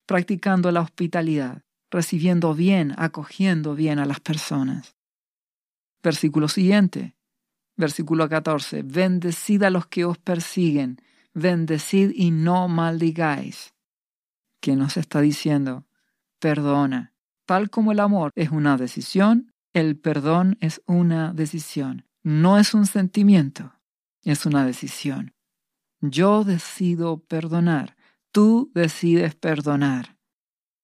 Practicando 0.07 0.71
la 0.73 0.81
hospitalidad, 0.81 1.63
recibiendo 1.91 2.55
bien, 2.55 2.95
acogiendo 2.99 3.75
bien 3.75 3.99
a 3.99 4.07
las 4.07 4.21
personas. 4.21 4.97
Versículo 6.03 6.49
siguiente, 6.49 7.15
versículo 7.81 8.29
14. 8.29 8.83
Bendecid 8.83 9.65
a 9.65 9.71
los 9.71 9.87
que 9.87 10.05
os 10.05 10.19
persiguen, 10.19 11.01
bendecid 11.35 12.13
y 12.15 12.31
no 12.31 12.69
maldigáis. 12.69 13.75
¿Qué 14.61 14.77
nos 14.77 14.97
está 14.97 15.21
diciendo? 15.21 15.87
Perdona. 16.39 17.15
Tal 17.47 17.71
como 17.71 17.91
el 17.91 18.01
amor 18.01 18.31
es 18.37 18.51
una 18.51 18.77
decisión, 18.77 19.53
el 19.73 19.99
perdón 19.99 20.57
es 20.61 20.83
una 20.87 21.33
decisión. 21.33 22.07
No 22.23 22.59
es 22.59 22.75
un 22.75 22.87
sentimiento, 22.87 23.73
es 24.23 24.47
una 24.47 24.65
decisión. 24.65 25.35
Yo 26.01 26.45
decido 26.45 27.19
perdonar, 27.25 27.97
tú 28.31 28.71
decides 28.75 29.35
perdonar. 29.35 30.19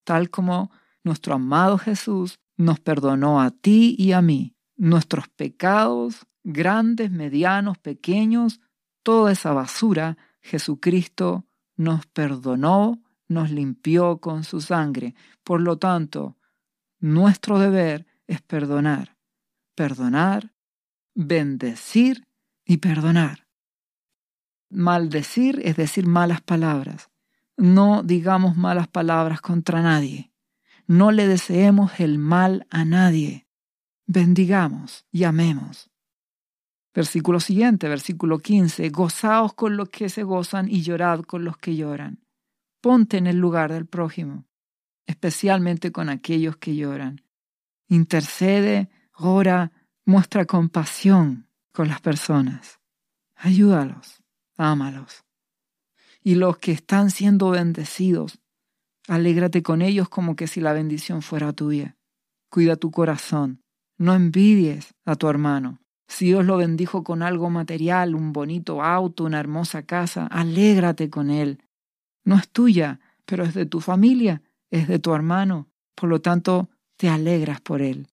Tal 0.05 0.31
como 0.31 0.71
nuestro 1.05 1.35
amado 1.35 1.79
Jesús 1.79 2.39
nos 2.57 2.81
perdonó 2.81 3.41
a 3.41 3.51
ti 3.51 3.95
y 3.99 4.13
a 4.13 4.23
mí, 4.23 4.57
nuestros 4.77 5.29
pecados, 5.29 6.27
grandes, 6.47 7.11
medianos, 7.11 7.77
pequeños, 7.77 8.61
toda 9.03 9.33
esa 9.33 9.53
basura, 9.53 10.17
Jesucristo 10.41 11.45
nos 11.77 12.07
perdonó, 12.07 13.03
nos 13.29 13.51
limpió 13.51 14.19
con 14.19 14.45
su 14.45 14.61
sangre. 14.61 15.17
Por 15.43 15.61
lo 15.61 15.77
tanto, 15.79 16.39
nuestro 17.01 17.59
deber 17.59 18.07
es 18.29 18.43
perdonar, 18.43 19.17
perdonar, 19.75 20.55
bendecir 21.15 22.29
y 22.65 22.77
perdonar. 22.77 23.49
Maldecir 24.71 25.61
es 25.65 25.77
decir 25.77 26.07
malas 26.07 26.43
palabras. 26.43 27.11
No 27.57 28.03
digamos 28.05 28.57
malas 28.57 28.87
palabras 28.87 29.41
contra 29.41 29.83
nadie. 29.83 30.33
No 30.87 31.11
le 31.11 31.27
deseemos 31.27 31.99
el 31.99 32.19
mal 32.19 32.67
a 32.71 32.85
nadie. 32.85 33.49
Bendigamos 34.07 35.07
y 35.11 35.25
amemos. 35.25 35.91
Versículo 36.97 37.41
siguiente, 37.41 37.89
versículo 37.89 38.39
15. 38.39 38.89
Gozaos 38.89 39.53
con 39.55 39.77
los 39.77 39.91
que 39.91 40.09
se 40.09 40.23
gozan 40.23 40.69
y 40.69 40.83
llorad 40.83 41.21
con 41.21 41.45
los 41.45 41.59
que 41.59 41.77
lloran. 41.77 42.25
Ponte 42.81 43.19
en 43.19 43.27
el 43.27 43.37
lugar 43.37 43.71
del 43.71 43.87
prójimo, 43.87 44.47
especialmente 45.07 45.93
con 45.93 46.09
aquellos 46.09 46.57
que 46.57 46.75
lloran. 46.75 47.21
Intercede, 47.89 48.89
ora, 49.13 49.71
muestra 50.07 50.47
compasión 50.47 51.49
con 51.73 51.89
las 51.89 52.01
personas. 52.01 52.81
Ayúdalos, 53.37 54.23
ámalos. 54.57 55.25
Y 56.25 56.35
los 56.35 56.57
que 56.57 56.73
están 56.73 57.11
siendo 57.11 57.51
bendecidos, 57.51 58.41
Alégrate 59.09 59.63
con 59.63 59.83
ellos 59.83 60.09
como 60.09 60.35
que 60.35 60.49
si 60.49 60.61
la 60.61 60.73
bendición 60.73 61.23
fuera 61.23 61.53
tuya. 61.53 61.97
Cuida 62.51 62.75
tu 62.77 62.91
corazón. 62.91 63.63
No 63.99 64.15
envidies 64.15 64.95
a 65.05 65.15
tu 65.15 65.29
hermano. 65.29 65.81
Si 66.09 66.27
Dios 66.27 66.45
lo 66.45 66.57
bendijo 66.57 67.03
con 67.03 67.23
algo 67.23 67.51
material, 67.51 68.15
un 68.15 68.33
bonito 68.33 68.83
auto, 68.83 69.25
una 69.25 69.41
hermosa 69.41 69.83
casa, 69.83 70.27
alégrate 70.27 71.11
con 71.11 71.31
él. 71.31 71.63
No 72.25 72.37
es 72.37 72.49
tuya, 72.49 73.01
pero 73.25 73.45
es 73.45 73.55
de 73.55 73.67
tu 73.67 73.81
familia, 73.81 74.43
es 74.71 74.89
de 74.89 74.99
tu 74.99 75.15
hermano. 75.15 75.69
Por 75.95 76.09
lo 76.09 76.21
tanto, 76.21 76.71
te 76.97 77.09
alegras 77.09 77.61
por 77.61 77.83
él. 77.83 78.09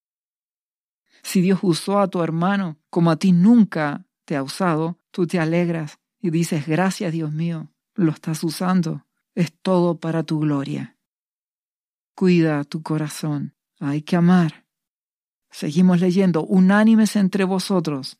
Si 1.21 1.41
Dios 1.41 1.59
usó 1.61 1.99
a 1.99 2.07
tu 2.07 2.21
hermano 2.21 2.77
como 2.89 3.11
a 3.11 3.15
ti 3.15 3.31
nunca 3.31 4.05
te 4.25 4.35
ha 4.35 4.43
usado, 4.43 4.97
tú 5.11 5.27
te 5.27 5.39
alegras 5.39 5.99
y 6.19 6.31
dices, 6.31 6.67
gracias 6.67 7.13
Dios 7.13 7.31
mío, 7.31 7.69
lo 7.95 8.11
estás 8.11 8.43
usando 8.43 9.05
es 9.35 9.53
todo 9.61 9.99
para 9.99 10.23
tu 10.23 10.39
gloria. 10.39 10.97
Cuida 12.15 12.63
tu 12.63 12.83
corazón, 12.83 13.55
hay 13.79 14.01
que 14.03 14.15
amar. 14.15 14.62
Seguimos 15.53 16.01
leyendo, 16.01 16.43
unánimes 16.43 17.15
entre 17.15 17.45
vosotros. 17.45 18.19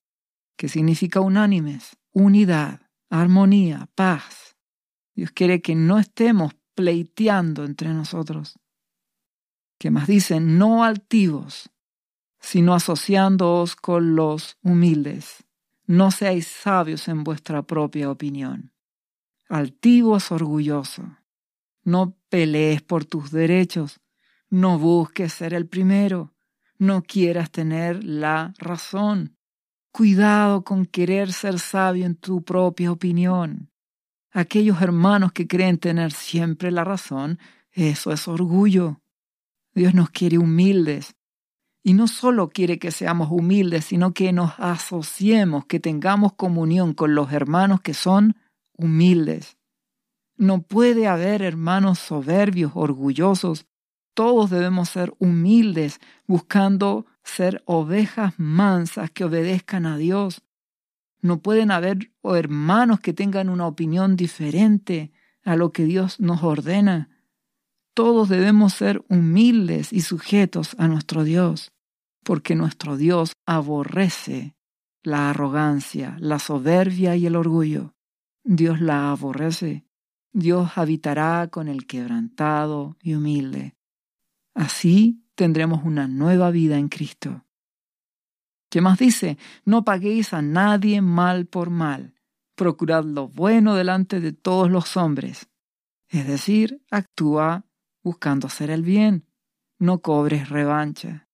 ¿Qué 0.56 0.69
significa 0.69 1.19
unánimes? 1.19 1.98
Unidad, 2.13 2.80
armonía, 3.10 3.89
paz. 3.96 4.56
Dios 5.13 5.32
quiere 5.32 5.62
que 5.62 5.76
no 5.76 6.00
estemos 6.00 6.54
pleiteando 6.76 7.65
entre 7.65 7.89
nosotros. 7.89 8.58
¿Qué 9.78 9.91
más 9.91 10.08
dice? 10.08 10.39
No 10.39 10.86
altivos, 10.86 11.69
sino 12.39 12.74
asociándoos 12.74 13.76
con 13.76 14.15
los 14.15 14.58
humildes. 14.63 15.43
No 15.86 16.12
seáis 16.12 16.48
sabios 16.48 17.10
en 17.10 17.26
vuestra 17.26 17.63
propia 17.63 18.10
opinión 18.10 18.74
altivos, 19.54 20.32
orgulloso. 20.32 21.17
No 21.84 22.17
pelees 22.30 22.82
por 22.82 23.06
tus 23.06 23.32
derechos, 23.32 24.00
no 24.50 24.80
busques 24.80 25.34
ser 25.34 25.54
el 25.54 25.67
primero, 25.67 26.33
no 26.84 27.02
quieras 27.02 27.52
tener 27.52 28.04
la 28.04 28.54
razón. 28.58 29.38
Cuidado 29.91 30.63
con 30.63 30.86
querer 30.86 31.34
ser 31.34 31.60
sabio 31.60 32.06
en 32.06 32.15
tu 32.15 32.43
propia 32.43 32.91
opinión. 32.91 33.72
Aquellos 34.32 34.82
hermanos 34.82 35.32
que 35.32 35.48
creen 35.48 35.78
tener 35.78 36.12
siempre 36.12 36.72
la 36.72 36.84
razón, 36.84 37.39
eso 37.72 38.12
es 38.12 38.28
orgullo. 38.28 39.02
Dios 39.74 39.93
nos 39.93 40.10
quiere 40.10 40.38
humildes. 40.38 41.15
Y 41.84 41.93
no 41.93 42.08
solo 42.08 42.50
quiere 42.50 42.80
que 42.80 42.91
seamos 42.91 43.30
humildes, 43.30 43.86
sino 43.86 44.13
que 44.13 44.32
nos 44.32 44.54
asociemos, 44.58 45.65
que 45.65 45.80
tengamos 45.80 46.34
comunión 46.34 46.93
con 46.93 47.13
los 47.13 47.34
hermanos 47.34 47.82
que 47.82 47.93
son 47.93 48.38
humildes. 48.78 49.58
No 50.38 50.62
puede 50.62 51.08
haber 51.08 51.41
hermanos 51.41 52.00
soberbios, 52.00 52.72
orgullosos. 52.76 53.65
Todos 54.13 54.49
debemos 54.49 54.89
ser 54.89 55.13
humildes, 55.19 55.99
buscando 56.28 57.06
ser 57.23 57.63
ovejas 57.65 58.34
mansas 58.38 59.10
que 59.12 59.23
obedezcan 59.23 59.86
a 59.86 59.97
Dios. 59.97 60.43
No 61.21 61.41
pueden 61.41 61.71
haber 61.71 62.12
hermanos 62.23 62.99
que 62.99 63.13
tengan 63.13 63.49
una 63.49 63.65
opinión 63.65 64.15
diferente 64.15 65.12
a 65.43 65.56
lo 65.56 65.71
que 65.71 65.86
Dios 65.86 66.19
nos 66.19 66.43
ordena. 66.43 67.10
Todos 67.93 68.30
debemos 68.30 68.73
ser 68.73 69.04
humildes 69.10 69.93
y 69.93 70.02
sujetos 70.02 70.76
a 70.78 70.88
nuestro 70.88 71.23
Dios, 71.23 71.71
porque 72.23 72.56
nuestro 72.56 72.97
Dios 72.97 73.34
aborrece 73.45 74.56
la 75.04 75.30
arrogancia, 75.30 76.15
la 76.19 76.39
soberbia 76.39 77.15
y 77.15 77.26
el 77.26 77.36
orgullo. 77.36 77.93
Dios 78.43 78.82
la 78.82 79.12
aborrece. 79.12 79.86
Dios 80.32 80.71
habitará 80.78 81.47
con 81.49 81.67
el 81.67 81.86
quebrantado 81.86 82.97
y 83.02 83.13
humilde. 83.13 83.76
Así 84.54 85.24
tendremos 85.36 85.84
una 85.84 86.08
nueva 86.08 86.52
vida 86.52 86.78
en 86.78 86.89
Cristo. 86.89 87.46
¿Qué 88.70 88.82
más 88.82 88.98
dice? 88.98 89.38
No 89.66 89.84
paguéis 89.84 90.34
a 90.34 90.42
nadie 90.42 91.02
mal 91.02 91.46
por 91.46 91.70
mal. 91.70 92.16
Procurad 92.56 93.04
lo 93.04 93.28
bueno 93.28 93.76
delante 93.76 94.20
de 94.20 94.32
todos 94.32 94.70
los 94.70 94.98
hombres. 94.98 95.50
Es 96.08 96.28
decir, 96.28 96.84
actúa 96.92 97.66
buscando 98.04 98.48
hacer 98.48 98.70
el 98.70 98.84
bien. 98.84 99.26
No 99.80 100.02
cobres 100.02 100.50
revancha. 100.50 101.28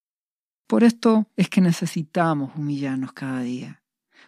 Por 0.67 0.83
esto 0.83 1.27
es 1.35 1.49
que 1.49 1.61
necesitamos 1.61 2.55
humillarnos 2.55 3.13
cada 3.13 3.41
día, 3.41 3.83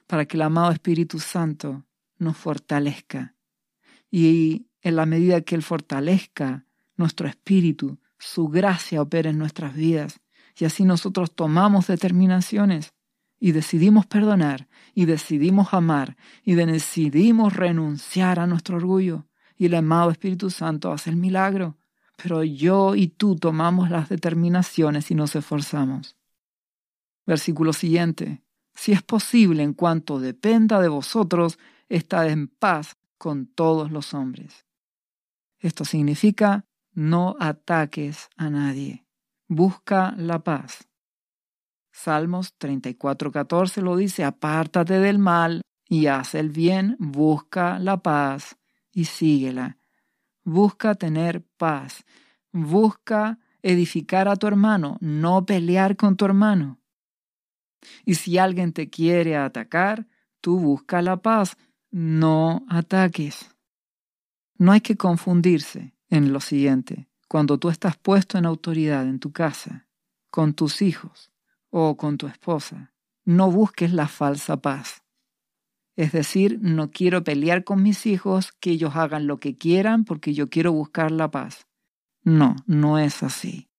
para 0.07 0.25
que 0.25 0.37
el 0.37 0.41
amado 0.41 0.71
Espíritu 0.71 1.19
Santo 1.19 1.85
nos 2.17 2.35
fortalezca. 2.35 3.35
Y 4.09 4.67
en 4.81 4.95
la 4.95 5.05
medida 5.05 5.41
que 5.41 5.55
Él 5.55 5.61
fortalezca 5.61 6.65
nuestro 6.95 7.27
espíritu, 7.27 7.99
su 8.21 8.47
gracia 8.47 9.01
opera 9.01 9.31
en 9.31 9.39
nuestras 9.39 9.73
vidas. 9.75 10.21
Y 10.57 10.65
así 10.65 10.85
nosotros 10.85 11.33
tomamos 11.33 11.87
determinaciones 11.87 12.93
y 13.39 13.51
decidimos 13.51 14.05
perdonar 14.05 14.67
y 14.93 15.05
decidimos 15.05 15.73
amar 15.73 16.17
y 16.43 16.53
decidimos 16.53 17.55
renunciar 17.55 18.39
a 18.39 18.45
nuestro 18.45 18.77
orgullo. 18.77 19.27
Y 19.57 19.65
el 19.65 19.75
amado 19.75 20.11
Espíritu 20.11 20.49
Santo 20.51 20.91
hace 20.91 21.09
el 21.09 21.15
milagro. 21.15 21.77
Pero 22.21 22.43
yo 22.43 22.95
y 22.95 23.07
tú 23.07 23.35
tomamos 23.35 23.89
las 23.89 24.09
determinaciones 24.09 25.09
y 25.09 25.15
nos 25.15 25.35
esforzamos. 25.35 26.15
Versículo 27.25 27.73
siguiente. 27.73 28.43
Si 28.75 28.91
es 28.91 29.01
posible, 29.01 29.63
en 29.63 29.73
cuanto 29.73 30.19
dependa 30.19 30.79
de 30.79 30.87
vosotros, 30.87 31.57
estad 31.89 32.29
en 32.29 32.47
paz 32.47 32.97
con 33.17 33.47
todos 33.47 33.91
los 33.91 34.13
hombres. 34.13 34.65
Esto 35.59 35.85
significa 35.85 36.65
no 36.93 37.35
ataques 37.39 38.29
a 38.37 38.49
nadie. 38.49 39.05
Busca 39.47 40.13
la 40.17 40.39
paz. 40.39 40.87
Salmos 41.91 42.57
34:14 42.57 43.81
lo 43.81 43.95
dice, 43.95 44.23
apártate 44.23 44.99
del 44.99 45.19
mal 45.19 45.61
y 45.87 46.07
haz 46.07 46.35
el 46.35 46.49
bien, 46.49 46.95
busca 46.99 47.79
la 47.79 47.97
paz 47.97 48.57
y 48.93 49.05
síguela. 49.05 49.77
Busca 50.43 50.95
tener 50.95 51.45
paz. 51.57 52.03
Busca 52.51 53.39
edificar 53.61 54.27
a 54.27 54.35
tu 54.35 54.47
hermano, 54.47 54.97
no 54.99 55.45
pelear 55.45 55.95
con 55.95 56.17
tu 56.17 56.25
hermano. 56.25 56.79
Y 58.05 58.15
si 58.15 58.37
alguien 58.37 58.73
te 58.73 58.89
quiere 58.89 59.37
atacar, 59.37 60.07
tú 60.39 60.59
busca 60.59 61.01
la 61.01 61.17
paz, 61.17 61.57
no 61.91 62.65
ataques. 62.69 63.55
No 64.57 64.71
hay 64.71 64.81
que 64.81 64.97
confundirse 64.97 65.93
en 66.11 66.31
lo 66.31 66.39
siguiente. 66.39 67.07
Cuando 67.27 67.57
tú 67.57 67.69
estás 67.69 67.97
puesto 67.97 68.37
en 68.37 68.45
autoridad 68.45 69.07
en 69.07 69.19
tu 69.19 69.31
casa, 69.31 69.87
con 70.29 70.53
tus 70.53 70.83
hijos 70.83 71.31
o 71.71 71.97
con 71.97 72.17
tu 72.17 72.27
esposa, 72.27 72.93
no 73.25 73.49
busques 73.49 73.93
la 73.93 74.07
falsa 74.07 74.57
paz. 74.57 75.03
Es 75.95 76.11
decir, 76.11 76.59
no 76.61 76.91
quiero 76.91 77.23
pelear 77.23 77.63
con 77.63 77.81
mis 77.81 78.05
hijos, 78.05 78.51
que 78.59 78.71
ellos 78.71 78.95
hagan 78.95 79.27
lo 79.27 79.39
que 79.39 79.57
quieran 79.57 80.03
porque 80.03 80.33
yo 80.33 80.49
quiero 80.49 80.71
buscar 80.71 81.11
la 81.11 81.31
paz. 81.31 81.67
No, 82.23 82.55
no 82.65 82.99
es 82.99 83.23
así. 83.23 83.69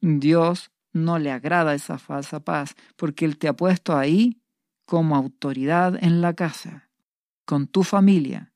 Dios 0.00 0.70
no 0.92 1.18
le 1.18 1.30
agrada 1.30 1.74
esa 1.74 1.98
falsa 1.98 2.40
paz 2.40 2.74
porque 2.96 3.24
Él 3.24 3.38
te 3.38 3.48
ha 3.48 3.54
puesto 3.54 3.96
ahí 3.96 4.40
como 4.84 5.16
autoridad 5.16 6.02
en 6.02 6.20
la 6.20 6.34
casa, 6.34 6.90
con 7.44 7.66
tu 7.66 7.82
familia, 7.84 8.49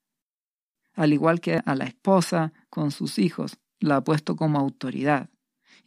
al 0.94 1.12
igual 1.12 1.40
que 1.40 1.61
a 1.64 1.74
la 1.74 1.85
esposa 1.85 2.52
con 2.70 2.90
sus 2.90 3.18
hijos, 3.18 3.59
la 3.80 3.96
ha 3.96 4.04
puesto 4.04 4.37
como 4.37 4.59
autoridad. 4.59 5.30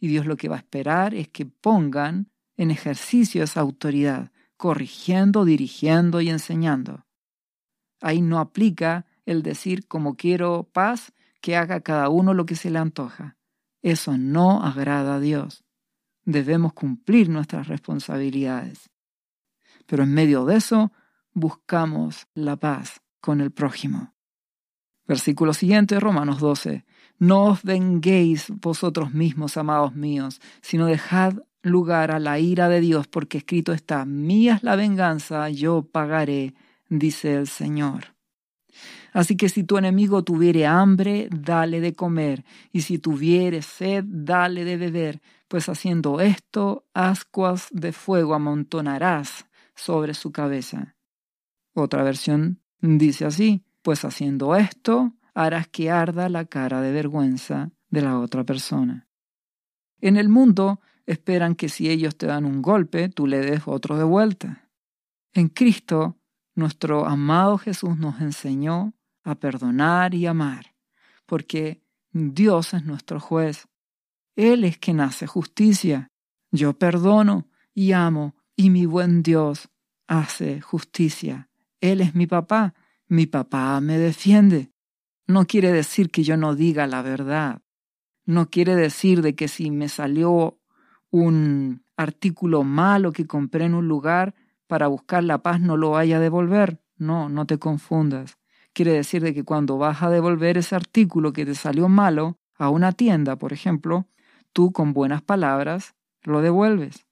Y 0.00 0.08
Dios 0.08 0.26
lo 0.26 0.36
que 0.36 0.48
va 0.48 0.56
a 0.56 0.60
esperar 0.60 1.14
es 1.14 1.28
que 1.28 1.46
pongan 1.46 2.30
en 2.56 2.70
ejercicio 2.70 3.42
esa 3.42 3.60
autoridad, 3.60 4.30
corrigiendo, 4.56 5.44
dirigiendo 5.44 6.20
y 6.20 6.28
enseñando. 6.28 7.06
Ahí 8.00 8.20
no 8.20 8.38
aplica 8.38 9.06
el 9.24 9.42
decir 9.42 9.86
como 9.86 10.16
quiero 10.16 10.68
paz, 10.72 11.12
que 11.40 11.56
haga 11.56 11.80
cada 11.80 12.08
uno 12.08 12.34
lo 12.34 12.46
que 12.46 12.56
se 12.56 12.70
le 12.70 12.78
antoja. 12.78 13.36
Eso 13.82 14.18
no 14.18 14.62
agrada 14.62 15.16
a 15.16 15.20
Dios. 15.20 15.64
Debemos 16.24 16.72
cumplir 16.72 17.28
nuestras 17.28 17.68
responsabilidades. 17.68 18.90
Pero 19.86 20.02
en 20.02 20.12
medio 20.12 20.44
de 20.44 20.56
eso 20.56 20.92
buscamos 21.32 22.26
la 22.34 22.56
paz 22.56 23.00
con 23.20 23.40
el 23.40 23.52
prójimo. 23.52 24.17
Versículo 25.08 25.54
siguiente, 25.54 25.98
Romanos 25.98 26.38
12. 26.38 26.84
No 27.18 27.46
os 27.46 27.62
venguéis 27.62 28.52
vosotros 28.60 29.12
mismos, 29.12 29.56
amados 29.56 29.94
míos, 29.94 30.40
sino 30.60 30.84
dejad 30.84 31.38
lugar 31.62 32.10
a 32.10 32.20
la 32.20 32.38
ira 32.38 32.68
de 32.68 32.80
Dios, 32.80 33.08
porque 33.08 33.38
escrito 33.38 33.72
está, 33.72 34.04
mía 34.04 34.56
es 34.56 34.62
la 34.62 34.76
venganza, 34.76 35.48
yo 35.48 35.82
pagaré, 35.82 36.54
dice 36.90 37.34
el 37.34 37.48
Señor. 37.48 38.14
Así 39.12 39.36
que 39.36 39.48
si 39.48 39.64
tu 39.64 39.78
enemigo 39.78 40.22
tuviere 40.22 40.66
hambre, 40.66 41.28
dale 41.30 41.80
de 41.80 41.94
comer, 41.94 42.44
y 42.70 42.82
si 42.82 42.98
tuviere 42.98 43.62
sed, 43.62 44.04
dale 44.06 44.64
de 44.64 44.76
beber, 44.76 45.22
pues 45.48 45.68
haciendo 45.70 46.20
esto, 46.20 46.84
ascuas 46.92 47.68
de 47.72 47.92
fuego 47.92 48.34
amontonarás 48.34 49.46
sobre 49.74 50.12
su 50.12 50.30
cabeza. 50.32 50.96
Otra 51.74 52.02
versión 52.02 52.60
dice 52.80 53.24
así, 53.24 53.64
pues 53.88 54.04
haciendo 54.04 54.54
esto 54.54 55.14
harás 55.32 55.66
que 55.66 55.90
arda 55.90 56.28
la 56.28 56.44
cara 56.44 56.82
de 56.82 56.92
vergüenza 56.92 57.70
de 57.88 58.02
la 58.02 58.18
otra 58.18 58.44
persona. 58.44 59.08
En 60.02 60.18
el 60.18 60.28
mundo 60.28 60.82
esperan 61.06 61.54
que 61.54 61.70
si 61.70 61.88
ellos 61.88 62.18
te 62.18 62.26
dan 62.26 62.44
un 62.44 62.60
golpe, 62.60 63.08
tú 63.08 63.26
le 63.26 63.38
des 63.38 63.62
otro 63.64 63.96
de 63.96 64.04
vuelta. 64.04 64.68
En 65.32 65.48
Cristo, 65.48 66.18
nuestro 66.54 67.06
amado 67.06 67.56
Jesús 67.56 67.96
nos 67.96 68.20
enseñó 68.20 68.92
a 69.24 69.36
perdonar 69.36 70.14
y 70.14 70.26
amar, 70.26 70.74
porque 71.24 71.82
Dios 72.12 72.74
es 72.74 72.84
nuestro 72.84 73.20
juez. 73.20 73.68
Él 74.36 74.64
es 74.64 74.76
quien 74.76 75.00
hace 75.00 75.26
justicia. 75.26 76.08
Yo 76.50 76.74
perdono 76.74 77.48
y 77.72 77.92
amo, 77.92 78.36
y 78.54 78.68
mi 78.68 78.84
buen 78.84 79.22
Dios 79.22 79.70
hace 80.06 80.60
justicia. 80.60 81.48
Él 81.80 82.02
es 82.02 82.14
mi 82.14 82.26
papá 82.26 82.74
mi 83.08 83.26
papá 83.26 83.80
me 83.80 83.98
defiende. 83.98 84.70
No 85.26 85.46
quiere 85.46 85.72
decir 85.72 86.10
que 86.10 86.22
yo 86.22 86.36
no 86.36 86.54
diga 86.54 86.86
la 86.86 87.02
verdad. 87.02 87.62
No 88.24 88.50
quiere 88.50 88.76
decir 88.76 89.22
de 89.22 89.34
que 89.34 89.48
si 89.48 89.70
me 89.70 89.88
salió 89.88 90.58
un 91.10 91.84
artículo 91.96 92.64
malo 92.64 93.12
que 93.12 93.26
compré 93.26 93.64
en 93.64 93.74
un 93.74 93.88
lugar 93.88 94.34
para 94.66 94.86
buscar 94.86 95.24
la 95.24 95.38
paz 95.38 95.60
no 95.60 95.76
lo 95.76 95.90
vaya 95.90 96.18
a 96.18 96.20
devolver. 96.20 96.82
No, 96.96 97.28
no 97.28 97.46
te 97.46 97.58
confundas. 97.58 98.38
Quiere 98.74 98.92
decir 98.92 99.22
de 99.22 99.32
que 99.32 99.44
cuando 99.44 99.78
vas 99.78 100.02
a 100.02 100.10
devolver 100.10 100.58
ese 100.58 100.76
artículo 100.76 101.32
que 101.32 101.46
te 101.46 101.54
salió 101.54 101.88
malo 101.88 102.38
a 102.56 102.68
una 102.68 102.92
tienda, 102.92 103.36
por 103.36 103.52
ejemplo, 103.52 104.06
tú 104.52 104.72
con 104.72 104.92
buenas 104.92 105.22
palabras 105.22 105.94
lo 106.22 106.42
devuelves. 106.42 107.06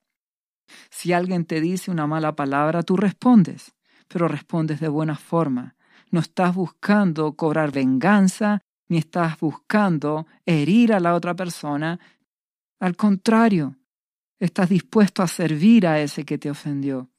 Si 0.91 1.13
alguien 1.13 1.45
te 1.45 1.61
dice 1.61 1.91
una 1.91 2.07
mala 2.07 2.37
palabra, 2.37 2.83
tú 2.83 2.97
respondes, 2.97 3.75
pero 4.09 4.29
respondes 4.29 4.81
de 4.81 4.89
buena 4.89 5.17
forma, 5.17 5.76
no 6.17 6.21
estás 6.21 6.55
buscando 6.55 7.37
cobrar 7.37 7.73
venganza, 7.73 8.63
ni 8.89 8.97
estás 8.97 9.39
buscando 9.39 10.27
herir 10.47 10.95
a 10.95 10.99
la 10.99 11.15
otra 11.15 11.35
persona. 11.37 12.01
Al 12.81 12.97
contrario, 12.97 13.77
estás 14.39 14.71
dispuesto 14.71 15.23
a 15.23 15.29
servir 15.29 15.87
a 15.87 16.01
ese 16.01 16.25
que 16.25 16.39
te 16.39 16.51
ofendió. 16.51 17.11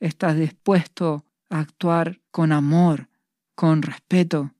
Estás 0.00 0.38
dispuesto 0.38 1.26
a 1.50 1.58
actuar 1.60 2.22
con 2.30 2.52
amor, 2.52 3.10
con 3.54 3.82
respeto. 3.82 4.54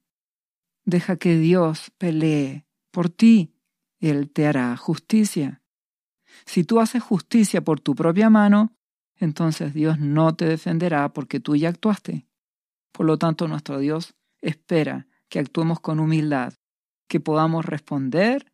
Deja 0.84 1.16
que 1.16 1.38
Dios 1.38 1.90
pelee 1.96 2.66
por 2.90 3.08
ti. 3.08 3.54
Él 4.00 4.30
te 4.30 4.46
hará 4.46 4.76
justicia. 4.76 5.62
Si 6.44 6.62
tú 6.62 6.78
haces 6.78 7.02
justicia 7.02 7.62
por 7.62 7.80
tu 7.80 7.94
propia 7.94 8.28
mano, 8.28 8.76
entonces 9.16 9.72
Dios 9.72 9.98
no 9.98 10.36
te 10.36 10.44
defenderá 10.44 11.10
porque 11.14 11.40
tú 11.40 11.56
ya 11.56 11.70
actuaste. 11.70 12.27
Por 12.92 13.06
lo 13.06 13.18
tanto, 13.18 13.48
nuestro 13.48 13.78
Dios 13.78 14.14
espera 14.40 15.06
que 15.28 15.38
actuemos 15.38 15.80
con 15.80 16.00
humildad, 16.00 16.54
que 17.06 17.20
podamos 17.20 17.64
responder 17.64 18.52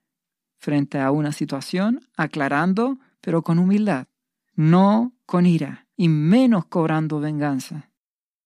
frente 0.59 0.99
a 0.99 1.11
una 1.11 1.33
situación 1.33 2.01
aclarando, 2.17 2.99
pero 3.21 3.43
con 3.43 3.59
humildad, 3.59 4.09
no 4.55 5.15
con 5.27 5.47
ira 5.47 5.89
y 5.97 6.09
menos 6.09 6.67
cobrando 6.67 7.21
venganza. 7.21 7.91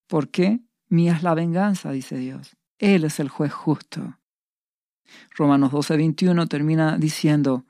¿Por 0.07 0.31
qué? 0.31 0.61
Mía 0.89 1.15
es 1.15 1.23
la 1.23 1.35
venganza, 1.35 1.93
dice 1.93 2.17
Dios. 2.17 2.57
Él 2.79 3.05
es 3.05 3.21
el 3.21 3.29
juez 3.29 3.53
justo. 3.53 4.19
Romanos 5.37 5.73
12:21 5.73 6.49
termina 6.49 6.99
diciendo, 6.99 7.67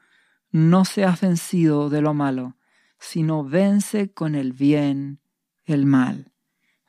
no 0.51 0.85
seas 0.85 1.21
vencido 1.21 1.91
de 1.91 2.01
lo 2.01 2.15
malo, 2.15 2.57
sino 2.99 3.45
vence 3.45 4.13
con 4.13 4.35
el 4.35 4.53
bien 4.53 5.21
el 5.65 5.87
mal. 5.87 6.33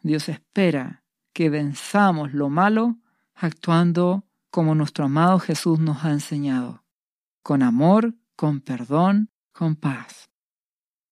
Dios 0.02 0.30
espera 0.30 0.99
que 1.40 1.50
venzamos 1.50 2.34
lo 2.34 2.50
malo 2.50 2.98
actuando 3.34 4.26
como 4.52 4.76
nuestro 4.76 5.06
amado 5.06 5.40
Jesús 5.40 5.80
nos 5.80 6.04
ha 6.04 6.12
enseñado, 6.12 6.84
con 7.44 7.64
amor, 7.64 8.14
con 8.36 8.60
perdón, 8.60 9.30
con 9.54 9.78
paz. 9.78 10.30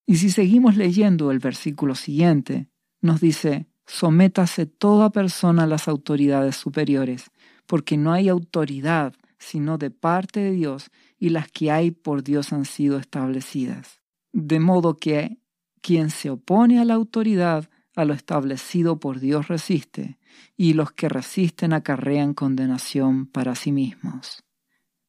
Y 0.06 0.18
si 0.18 0.30
seguimos 0.30 0.76
leyendo 0.76 1.32
el 1.32 1.40
versículo 1.40 1.96
siguiente, 1.96 2.68
nos 3.00 3.22
dice, 3.22 3.68
sométase 3.86 4.66
toda 4.66 5.12
persona 5.12 5.64
a 5.64 5.68
las 5.68 5.88
autoridades 5.88 6.58
superiores, 6.58 7.32
porque 7.66 7.96
no 7.96 8.12
hay 8.12 8.28
autoridad 8.28 9.14
sino 9.40 9.78
de 9.78 9.92
parte 9.92 10.42
de 10.42 10.52
Dios, 10.52 10.90
y 11.18 11.30
las 11.30 11.50
que 11.50 11.72
hay 11.72 11.92
por 11.92 12.22
Dios 12.22 12.52
han 12.52 12.66
sido 12.66 12.98
establecidas. 12.98 14.02
De 14.34 14.60
modo 14.60 14.98
que 14.98 15.38
quien 15.80 16.10
se 16.10 16.30
opone 16.32 16.82
a 16.82 16.84
la 16.84 16.96
autoridad 16.96 17.70
a 17.98 18.06
lo 18.06 18.14
establecido 18.14 19.00
por 19.00 19.20
Dios 19.20 19.48
resiste, 19.48 20.20
y 20.56 20.74
los 20.74 20.92
que 20.92 21.10
resisten 21.10 21.74
acarrean 21.74 22.36
condenación 22.36 23.26
para 23.26 23.56
sí 23.56 23.72
mismos. 23.72 24.44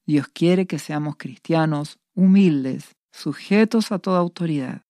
Dios 0.07 0.26
quiere 0.28 0.66
que 0.66 0.78
seamos 0.78 1.16
cristianos 1.18 1.99
humildes, 2.14 2.97
sujetos 3.12 3.93
a 3.93 3.99
toda 3.99 4.20
autoridad. 4.20 4.86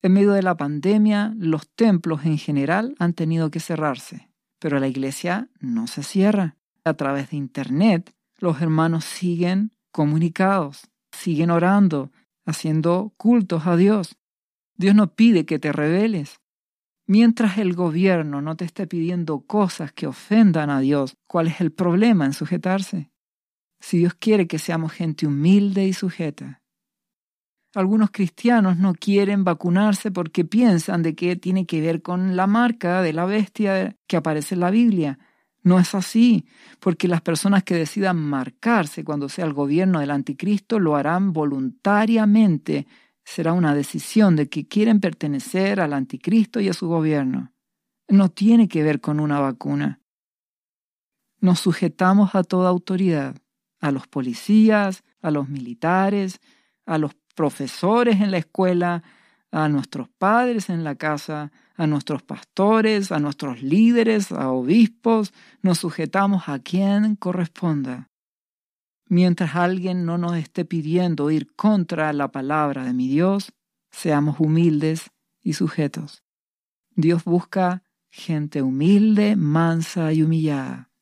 En 0.00 0.14
medio 0.14 0.32
de 0.32 0.42
la 0.42 0.56
pandemia, 0.56 1.34
los 1.36 1.68
templos 1.68 2.24
en 2.24 2.38
general 2.38 2.94
han 2.98 3.12
tenido 3.12 3.50
que 3.50 3.60
cerrarse, 3.60 4.30
pero 4.58 4.80
la 4.80 4.88
iglesia 4.88 5.50
no 5.60 5.88
se 5.88 6.02
cierra. 6.02 6.56
A 6.84 6.94
través 6.94 7.30
de 7.30 7.36
Internet, 7.36 8.14
los 8.38 8.62
hermanos 8.62 9.04
siguen 9.04 9.72
comunicados, 9.92 10.88
siguen 11.12 11.50
orando, 11.50 12.10
haciendo 12.46 13.12
cultos 13.18 13.66
a 13.66 13.76
Dios. 13.76 14.16
Dios 14.74 14.94
no 14.94 15.14
pide 15.14 15.44
que 15.44 15.58
te 15.58 15.70
rebeles. 15.70 16.39
Mientras 17.12 17.58
el 17.58 17.74
gobierno 17.74 18.40
no 18.40 18.54
te 18.54 18.64
esté 18.64 18.86
pidiendo 18.86 19.40
cosas 19.40 19.92
que 19.92 20.06
ofendan 20.06 20.70
a 20.70 20.78
Dios, 20.78 21.16
¿cuál 21.26 21.48
es 21.48 21.60
el 21.60 21.72
problema 21.72 22.24
en 22.24 22.32
sujetarse? 22.32 23.10
Si 23.80 23.98
Dios 23.98 24.14
quiere 24.14 24.46
que 24.46 24.60
seamos 24.60 24.92
gente 24.92 25.26
humilde 25.26 25.84
y 25.88 25.92
sujeta. 25.92 26.62
Algunos 27.74 28.12
cristianos 28.12 28.76
no 28.76 28.94
quieren 28.94 29.42
vacunarse 29.42 30.12
porque 30.12 30.44
piensan 30.44 31.02
de 31.02 31.16
que 31.16 31.34
tiene 31.34 31.66
que 31.66 31.80
ver 31.80 32.00
con 32.00 32.36
la 32.36 32.46
marca 32.46 33.02
de 33.02 33.12
la 33.12 33.24
bestia 33.24 33.96
que 34.06 34.16
aparece 34.16 34.54
en 34.54 34.60
la 34.60 34.70
Biblia. 34.70 35.18
No 35.64 35.80
es 35.80 35.96
así, 35.96 36.46
porque 36.78 37.08
las 37.08 37.22
personas 37.22 37.64
que 37.64 37.74
decidan 37.74 38.18
marcarse 38.18 39.02
cuando 39.02 39.28
sea 39.28 39.46
el 39.46 39.52
gobierno 39.52 39.98
del 39.98 40.12
anticristo 40.12 40.78
lo 40.78 40.94
harán 40.94 41.32
voluntariamente. 41.32 42.86
Será 43.30 43.52
una 43.52 43.76
decisión 43.76 44.34
de 44.34 44.48
que 44.48 44.66
quieren 44.66 44.98
pertenecer 44.98 45.78
al 45.78 45.92
anticristo 45.92 46.58
y 46.58 46.68
a 46.68 46.72
su 46.72 46.88
gobierno. 46.88 47.52
No 48.08 48.28
tiene 48.28 48.66
que 48.66 48.82
ver 48.82 49.00
con 49.00 49.20
una 49.20 49.38
vacuna. 49.38 50.00
Nos 51.38 51.60
sujetamos 51.60 52.34
a 52.34 52.42
toda 52.42 52.70
autoridad, 52.70 53.36
a 53.78 53.92
los 53.92 54.08
policías, 54.08 55.04
a 55.22 55.30
los 55.30 55.48
militares, 55.48 56.40
a 56.86 56.98
los 56.98 57.12
profesores 57.36 58.20
en 58.20 58.32
la 58.32 58.38
escuela, 58.38 59.04
a 59.52 59.68
nuestros 59.68 60.08
padres 60.08 60.68
en 60.68 60.82
la 60.82 60.96
casa, 60.96 61.52
a 61.76 61.86
nuestros 61.86 62.24
pastores, 62.24 63.12
a 63.12 63.20
nuestros 63.20 63.62
líderes, 63.62 64.32
a 64.32 64.50
obispos, 64.50 65.32
nos 65.62 65.78
sujetamos 65.78 66.48
a 66.48 66.58
quien 66.58 67.14
corresponda. 67.14 68.09
Mientras 69.10 69.56
alguien 69.56 70.04
no 70.06 70.18
nos 70.18 70.36
esté 70.36 70.64
pidiendo 70.64 71.32
ir 71.32 71.52
contra 71.56 72.12
la 72.12 72.30
palabra 72.30 72.84
de 72.84 72.92
mi 72.92 73.08
Dios, 73.08 73.52
seamos 73.90 74.38
humildes 74.38 75.10
y 75.42 75.54
sujetos. 75.54 76.22
Dios 76.94 77.24
busca 77.24 77.82
gente 78.08 78.62
humilde, 78.62 79.34
mansa 79.34 80.12
y 80.12 80.22
humillada, 80.22 80.92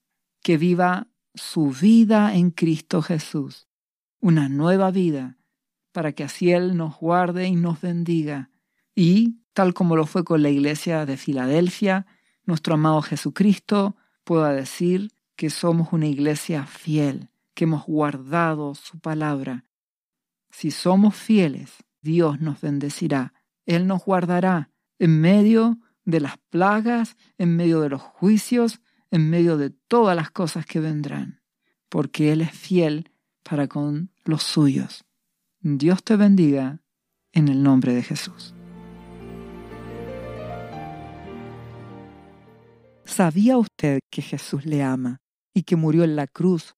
que 0.43 0.57
viva 0.57 1.09
su 1.35 1.71
vida 1.71 2.35
en 2.35 2.51
Cristo 2.51 3.03
Jesús, 3.03 3.69
una 4.21 4.49
nueva 4.49 4.91
vida 4.91 5.37
para 5.93 6.13
que 6.13 6.25
así 6.25 6.51
Él 6.51 6.79
nos 6.79 6.99
guarde 6.99 7.47
y 7.47 7.57
nos 7.57 7.83
bendiga. 7.83 8.49
Y, 8.95 9.43
tal 9.53 9.75
como 9.75 9.97
lo 9.97 10.07
fue 10.07 10.25
con 10.25 10.43
la 10.43 10.49
iglesia 10.49 11.05
de 11.05 11.19
Filadelfia, 11.19 12.07
nuestro 12.45 12.73
amado 12.73 13.03
Jesucristo 13.03 13.97
pueda 14.25 14.55
decir 14.55 15.11
que 15.37 15.51
somos 15.51 15.93
una 15.93 16.07
iglesia 16.07 16.65
fiel, 16.65 17.29
que 17.59 17.65
hemos 17.65 17.87
guardado 17.87 18.77
su 18.77 19.01
palabra. 19.01 19.65
Si 20.49 20.71
somos 20.71 21.17
fieles, 21.17 21.73
Dios 22.01 22.41
nos 22.41 22.61
bendecirá, 22.61 23.35
Él 23.67 23.89
nos 23.89 24.05
guardará 24.05 24.71
en 25.01 25.21
medio 25.21 25.81
de 26.05 26.21
las 26.21 26.39
plagas, 26.51 27.17
en 27.37 27.57
medio 27.57 27.81
de 27.81 27.89
los 27.89 28.01
juicios, 28.01 28.81
en 29.11 29.29
medio 29.29 29.57
de 29.57 29.71
todas 29.71 30.15
las 30.15 30.31
cosas 30.31 30.67
que 30.67 30.79
vendrán, 30.79 31.43
porque 31.89 32.31
Él 32.31 32.43
es 32.43 32.53
fiel 32.53 33.11
para 33.43 33.67
con 33.67 34.13
los 34.25 34.45
suyos. 34.45 35.05
Dios 35.59 36.05
te 36.05 36.15
bendiga 36.15 36.81
en 37.33 37.49
el 37.49 37.65
nombre 37.65 37.93
de 37.93 38.05
Jesús. 38.05 38.55
¿Sabía 43.05 43.57
usted 43.57 43.99
que 44.13 44.23
Jesús 44.23 44.65
le 44.65 44.85
ama 44.85 45.19
y 45.53 45.65
que 45.65 45.75
murió 45.75 46.05
en 46.05 46.15
la 46.15 46.29
cruz 46.29 46.78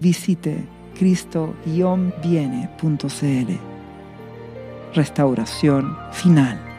Visite 0.00 0.66
cristo-viene.cl. 0.98 3.58
Restauración 4.94 5.96
final. 6.12 6.69